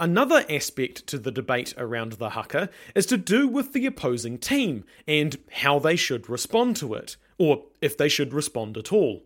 Another 0.00 0.44
aspect 0.50 1.06
to 1.06 1.18
the 1.18 1.30
debate 1.30 1.72
around 1.78 2.14
the 2.14 2.30
haka 2.30 2.68
is 2.96 3.06
to 3.06 3.16
do 3.16 3.46
with 3.46 3.72
the 3.72 3.86
opposing 3.86 4.38
team 4.38 4.84
and 5.06 5.38
how 5.52 5.78
they 5.78 5.94
should 5.94 6.28
respond 6.28 6.74
to 6.76 6.94
it, 6.94 7.16
or 7.38 7.66
if 7.80 7.96
they 7.96 8.08
should 8.08 8.34
respond 8.34 8.76
at 8.76 8.92
all. 8.92 9.22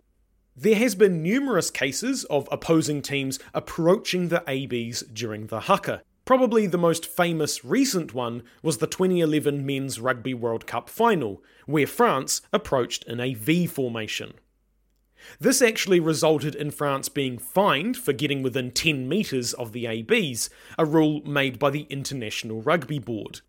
There 0.54 0.74
has 0.74 0.94
been 0.94 1.22
numerous 1.22 1.70
cases 1.70 2.24
of 2.24 2.48
opposing 2.52 3.00
teams 3.00 3.38
approaching 3.54 4.28
the 4.28 4.44
ABs 4.46 5.02
during 5.02 5.46
the 5.46 5.60
haka. 5.60 6.02
Probably 6.26 6.66
the 6.66 6.76
most 6.76 7.06
famous 7.06 7.64
recent 7.64 8.12
one 8.12 8.42
was 8.62 8.76
the 8.76 8.86
2011 8.86 9.64
Men's 9.64 9.98
Rugby 9.98 10.34
World 10.34 10.66
Cup 10.66 10.90
final, 10.90 11.42
where 11.64 11.86
France 11.86 12.42
approached 12.52 13.04
in 13.04 13.20
a 13.20 13.32
V 13.32 13.66
formation. 13.66 14.34
This 15.40 15.62
actually 15.62 16.00
resulted 16.00 16.54
in 16.54 16.70
France 16.70 17.08
being 17.08 17.38
fined 17.38 17.96
for 17.96 18.12
getting 18.12 18.42
within 18.42 18.70
10 18.70 19.08
metres 19.08 19.52
of 19.54 19.72
the 19.72 19.86
ABs, 19.86 20.50
a 20.78 20.84
rule 20.84 21.22
made 21.24 21.58
by 21.58 21.70
the 21.70 21.86
International 21.90 22.62
Rugby 22.62 22.98
Board. 22.98 23.40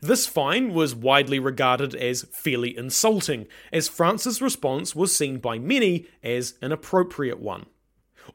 This 0.00 0.26
fine 0.26 0.74
was 0.74 0.94
widely 0.94 1.38
regarded 1.38 1.94
as 1.94 2.26
fairly 2.30 2.76
insulting, 2.76 3.46
as 3.72 3.88
France's 3.88 4.42
response 4.42 4.94
was 4.94 5.16
seen 5.16 5.38
by 5.38 5.58
many 5.58 6.06
as 6.22 6.54
an 6.60 6.72
appropriate 6.72 7.40
one. 7.40 7.66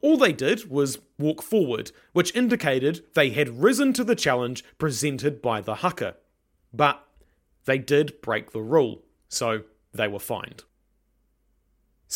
All 0.00 0.16
they 0.16 0.32
did 0.32 0.68
was 0.68 0.98
walk 1.18 1.42
forward, 1.42 1.92
which 2.12 2.34
indicated 2.34 3.04
they 3.14 3.30
had 3.30 3.62
risen 3.62 3.92
to 3.92 4.04
the 4.04 4.16
challenge 4.16 4.64
presented 4.78 5.40
by 5.40 5.60
the 5.60 5.76
haka. 5.76 6.16
But 6.72 7.06
they 7.64 7.78
did 7.78 8.20
break 8.20 8.50
the 8.50 8.62
rule, 8.62 9.02
so 9.28 9.62
they 9.92 10.08
were 10.08 10.18
fined. 10.18 10.64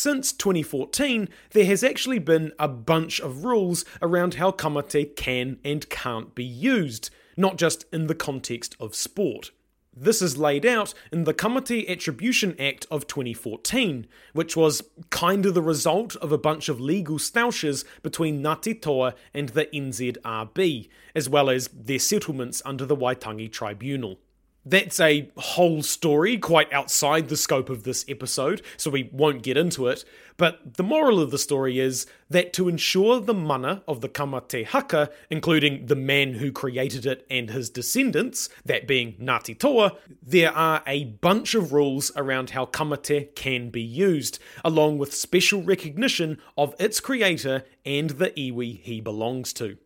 Since 0.01 0.31
2014, 0.31 1.27
there 1.51 1.65
has 1.65 1.83
actually 1.83 2.19
been 2.19 2.53
a 2.57 2.69
bunch 2.69 3.19
of 3.19 3.43
rules 3.43 3.83
around 4.01 4.35
how 4.35 4.49
ka 4.51 4.69
mate 4.69 5.17
can 5.17 5.59
and 5.65 5.89
can't 5.89 6.33
be 6.33 6.45
used, 6.45 7.09
not 7.35 7.57
just 7.57 7.83
in 7.91 8.07
the 8.07 8.15
context 8.15 8.77
of 8.79 8.95
sport. 8.95 9.51
This 9.93 10.21
is 10.21 10.37
laid 10.37 10.65
out 10.65 10.93
in 11.11 11.25
the 11.25 11.33
Ka 11.33 11.49
mate 11.49 11.89
Attribution 11.89 12.55
Act 12.57 12.87
of 12.89 13.07
2014, 13.07 14.07
which 14.31 14.55
was 14.55 14.83
kind 15.09 15.45
of 15.45 15.53
the 15.53 15.61
result 15.61 16.15
of 16.15 16.31
a 16.31 16.37
bunch 16.37 16.69
of 16.69 16.79
legal 16.79 17.19
stoushes 17.19 17.83
between 18.01 18.41
Ngāti 18.41 18.81
Toa 18.81 19.15
and 19.33 19.49
the 19.49 19.65
NZRB, 19.65 20.87
as 21.13 21.27
well 21.27 21.49
as 21.49 21.67
their 21.73 21.99
settlements 21.99 22.61
under 22.63 22.85
the 22.85 22.95
Waitangi 22.95 23.51
Tribunal. 23.51 24.17
That's 24.69 24.99
a 24.99 25.31
whole 25.35 25.81
story 25.81 26.37
quite 26.37 26.71
outside 26.71 27.27
the 27.27 27.37
scope 27.37 27.71
of 27.71 27.83
this 27.83 28.05
episode, 28.07 28.61
so 28.77 28.91
we 28.91 29.09
won't 29.11 29.41
get 29.41 29.57
into 29.57 29.87
it. 29.87 30.05
But 30.37 30.75
the 30.75 30.83
moral 30.83 31.19
of 31.19 31.31
the 31.31 31.39
story 31.39 31.79
is 31.79 32.05
that 32.29 32.53
to 32.53 32.69
ensure 32.69 33.19
the 33.19 33.33
mana 33.33 33.81
of 33.87 34.01
the 34.01 34.09
Ka 34.09 34.27
mate 34.27 34.67
Haka, 34.67 35.09
including 35.31 35.87
the 35.87 35.95
man 35.95 36.35
who 36.35 36.51
created 36.51 37.07
it 37.07 37.25
and 37.31 37.49
his 37.49 37.71
descendants, 37.71 38.47
that 38.63 38.87
being 38.87 39.13
Ngāti 39.13 39.57
Toa, 39.57 39.93
there 40.21 40.51
are 40.51 40.83
a 40.85 41.05
bunch 41.05 41.55
of 41.55 41.73
rules 41.73 42.11
around 42.15 42.51
how 42.51 42.67
Ka 42.67 42.83
mate 42.83 43.35
can 43.35 43.71
be 43.71 43.81
used, 43.81 44.37
along 44.63 44.99
with 44.99 45.15
special 45.15 45.63
recognition 45.63 46.37
of 46.55 46.75
its 46.79 46.99
creator 46.99 47.63
and 47.83 48.11
the 48.11 48.29
iwi 48.29 48.79
he 48.81 49.01
belongs 49.01 49.51
to. 49.53 49.77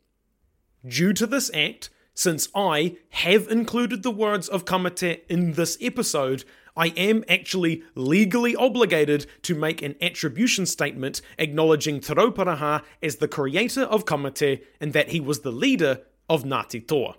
Due 0.85 1.13
to 1.13 1.25
this 1.25 1.49
act, 1.53 1.89
since 2.13 2.47
I 2.53 2.97
have 3.09 3.47
included 3.47 4.03
the 4.03 4.11
words 4.11 4.47
of 4.47 4.65
Ka 4.65 4.77
mate 4.77 5.25
in 5.29 5.53
this 5.53 5.77
episode, 5.81 6.43
I 6.75 6.87
am 6.89 7.23
actually 7.27 7.83
legally 7.95 8.55
obligated 8.55 9.27
to 9.43 9.55
make 9.55 9.81
an 9.81 9.95
attribution 10.01 10.65
statement 10.65 11.21
acknowledging 11.37 11.99
Te 11.99 12.13
Rauparaha 12.13 12.83
as 13.01 13.17
the 13.17 13.27
creator 13.27 13.83
of 13.83 14.05
Ka 14.05 14.17
mate 14.17 14.63
and 14.79 14.93
that 14.93 15.09
he 15.09 15.19
was 15.19 15.39
the 15.39 15.51
leader 15.51 16.01
of 16.29 16.43
Ngāti 16.43 16.87
Toa. 16.87 17.15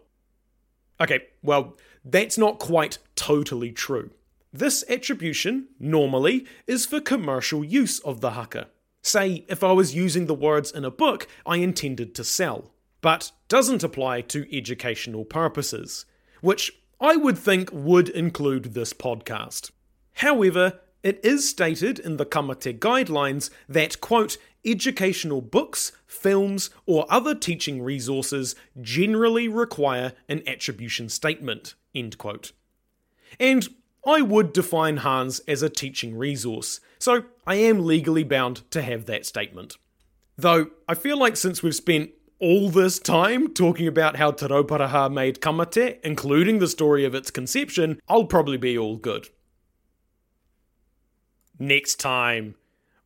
Okay, 1.01 1.21
well, 1.43 1.77
that's 2.05 2.39
not 2.39 2.59
quite 2.59 2.99
totally 3.17 3.73
true. 3.73 4.11
This 4.53 4.85
attribution, 4.89 5.69
normally, 5.81 6.47
is 6.67 6.87
for 6.87 7.01
commercial 7.01 7.65
use 7.65 7.99
of 8.01 8.21
the 8.21 8.31
haka. 8.31 8.69
Say, 9.03 9.45
if 9.49 9.65
I 9.65 9.73
was 9.73 9.95
using 9.95 10.27
the 10.27 10.35
words 10.35 10.71
in 10.71 10.85
a 10.85 10.91
book 10.91 11.27
I 11.45 11.57
intended 11.57 12.15
to 12.15 12.25
sell, 12.25 12.74
but 13.05 13.33
doesn't 13.49 13.85
apply 13.85 14.23
to 14.23 14.51
educational 14.51 15.27
purposes, 15.27 16.07
which 16.41 16.73
I 16.99 17.17
would 17.17 17.37
think 17.37 17.69
would 17.71 18.09
include 18.09 18.73
this 18.73 18.95
podcast. 18.95 19.71
However, 20.15 20.81
it 21.03 21.23
is 21.23 21.47
stated 21.47 21.99
in 21.99 22.17
the 22.17 22.25
Ka 22.25 22.41
mate 22.41 22.81
guidelines 22.81 23.51
that, 23.69 24.01
quote, 24.01 24.39
educational 24.65 25.43
books, 25.43 25.93
films, 26.07 26.71
or 26.87 27.05
other 27.11 27.35
teaching 27.35 27.83
resources 27.83 28.55
generally 28.81 29.49
require 29.49 30.15
an 30.27 30.43
attribution 30.47 31.11
statement, 31.11 31.75
end 31.95 32.17
quote. 32.17 32.53
And 33.39 33.69
I 34.07 34.23
would 34.23 34.55
define 34.55 35.01
HANZ 35.01 35.43
as 35.47 35.61
a 35.61 35.69
teaching 35.69 36.17
resource, 36.17 36.81
so 36.99 37.25
I 37.47 37.57
am 37.57 37.85
legally 37.85 38.25
bound 38.25 38.63
to 38.71 38.81
have 38.81 39.05
that 39.05 39.27
statement. 39.27 39.77
Though 40.39 40.71
I 40.89 40.95
feel 40.95 41.19
like 41.19 41.37
since 41.37 41.63
we've 41.63 41.75
spent 41.75 42.11
all 42.45 42.69
this 42.69 42.99
time 42.99 43.49
talking 43.55 43.89
about 43.89 44.17
how 44.17 44.31
Te 44.31 44.45
Rauparaha 44.45 45.11
made 45.11 45.41
Ka 45.41 45.51
mate, 45.51 45.99
including 46.05 46.59
the 46.59 46.69
story 46.69 47.07
of 47.07 47.15
its 47.15 47.31
conception, 47.31 48.03
I'll 48.07 48.27
probably 48.27 48.59
be 48.59 48.77
all 48.77 48.99
good. 48.99 49.29
Next 51.59 51.99
time, 51.99 52.57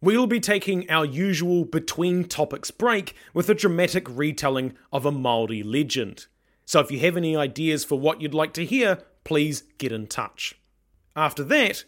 we'll 0.01 0.27
be 0.27 0.41
taking 0.41 0.91
our 0.91 1.05
usual 1.05 1.65
between 1.65 2.25
topics 2.25 2.73
break 2.73 3.15
with 3.33 3.49
a 3.49 3.55
dramatic 3.55 4.09
retelling 4.11 4.75
of 4.93 5.07
a 5.07 5.13
Māori 5.13 5.63
legend. 5.65 6.27
So 6.65 6.81
if 6.81 6.91
you 6.91 6.99
have 6.99 7.17
any 7.17 7.37
ideas 7.37 7.85
for 7.85 7.97
what 7.97 8.21
you'd 8.21 8.35
like 8.35 8.53
to 8.55 8.65
hear, 8.65 9.05
please 9.23 9.63
get 9.79 9.93
in 9.93 10.09
touch. 10.09 10.57
After 11.15 11.45
that, 11.45 11.85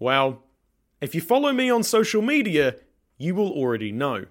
well, 0.00 0.42
if 1.00 1.14
you 1.14 1.20
follow 1.20 1.52
me 1.52 1.70
on 1.70 1.84
social 1.84 2.22
media, 2.22 2.74
you 3.18 3.36
will 3.36 3.52
already 3.52 3.92
know. 3.92 4.24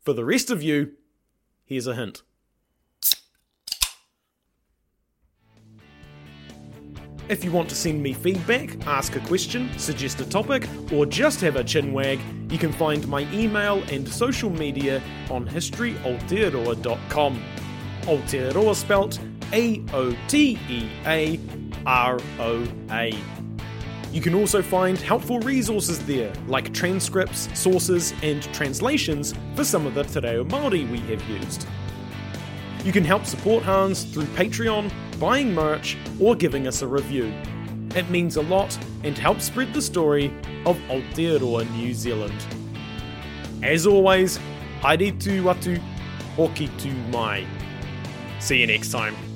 For 0.00 0.12
the 0.12 0.24
rest 0.24 0.50
of 0.50 0.60
you, 0.60 0.94
Here's 1.64 1.86
a 1.86 1.94
hint. 1.94 2.22
If 7.28 7.44
you 7.44 7.52
want 7.52 7.68
to 7.70 7.74
send 7.74 8.02
me 8.02 8.12
feedback, 8.12 8.84
ask 8.86 9.16
a 9.16 9.20
question, 9.20 9.70
suggest 9.78 10.20
a 10.20 10.28
topic, 10.28 10.68
or 10.92 11.06
just 11.06 11.40
have 11.40 11.56
a 11.56 11.64
chin 11.64 11.92
wag, 11.92 12.20
you 12.50 12.58
can 12.58 12.72
find 12.72 13.06
my 13.08 13.20
email 13.32 13.82
and 13.90 14.06
social 14.06 14.50
media 14.50 15.00
on 15.30 15.48
historyaotearoa.com. 15.48 17.42
Aotearoa 18.02 18.74
spelt 18.74 19.20
A 19.52 19.82
O 19.94 20.16
T 20.28 20.58
E 20.68 20.88
A 21.06 21.40
R 21.86 22.18
O 22.40 22.66
A. 22.90 23.41
You 24.12 24.20
can 24.20 24.34
also 24.34 24.60
find 24.60 24.98
helpful 24.98 25.40
resources 25.40 26.04
there, 26.04 26.32
like 26.46 26.74
transcripts, 26.74 27.48
sources, 27.58 28.12
and 28.22 28.42
translations 28.52 29.32
for 29.54 29.64
some 29.64 29.86
of 29.86 29.94
the 29.94 30.02
Te 30.04 30.20
Reo 30.20 30.44
Māori 30.44 30.88
we 30.90 30.98
have 30.98 31.22
used. 31.28 31.66
You 32.84 32.92
can 32.92 33.04
help 33.04 33.24
support 33.24 33.64
HANZ 33.64 34.12
through 34.12 34.26
Patreon, 34.36 34.92
buying 35.18 35.54
merch, 35.54 35.96
or 36.20 36.34
giving 36.34 36.66
us 36.66 36.82
a 36.82 36.86
review. 36.86 37.32
It 37.96 38.10
means 38.10 38.36
a 38.36 38.42
lot 38.42 38.76
and 39.02 39.16
helps 39.16 39.44
spread 39.44 39.72
the 39.72 39.80
story 39.80 40.26
of 40.66 40.76
Aotearoa 40.88 41.70
New 41.76 41.94
Zealand. 41.94 42.34
As 43.62 43.86
always, 43.86 44.38
haere 44.82 45.18
tu 45.18 45.42
atu, 45.44 45.78
hoki 46.36 46.68
tu 46.76 46.90
mai. 47.10 47.46
See 48.40 48.60
you 48.60 48.66
next 48.66 48.90
time. 48.90 49.31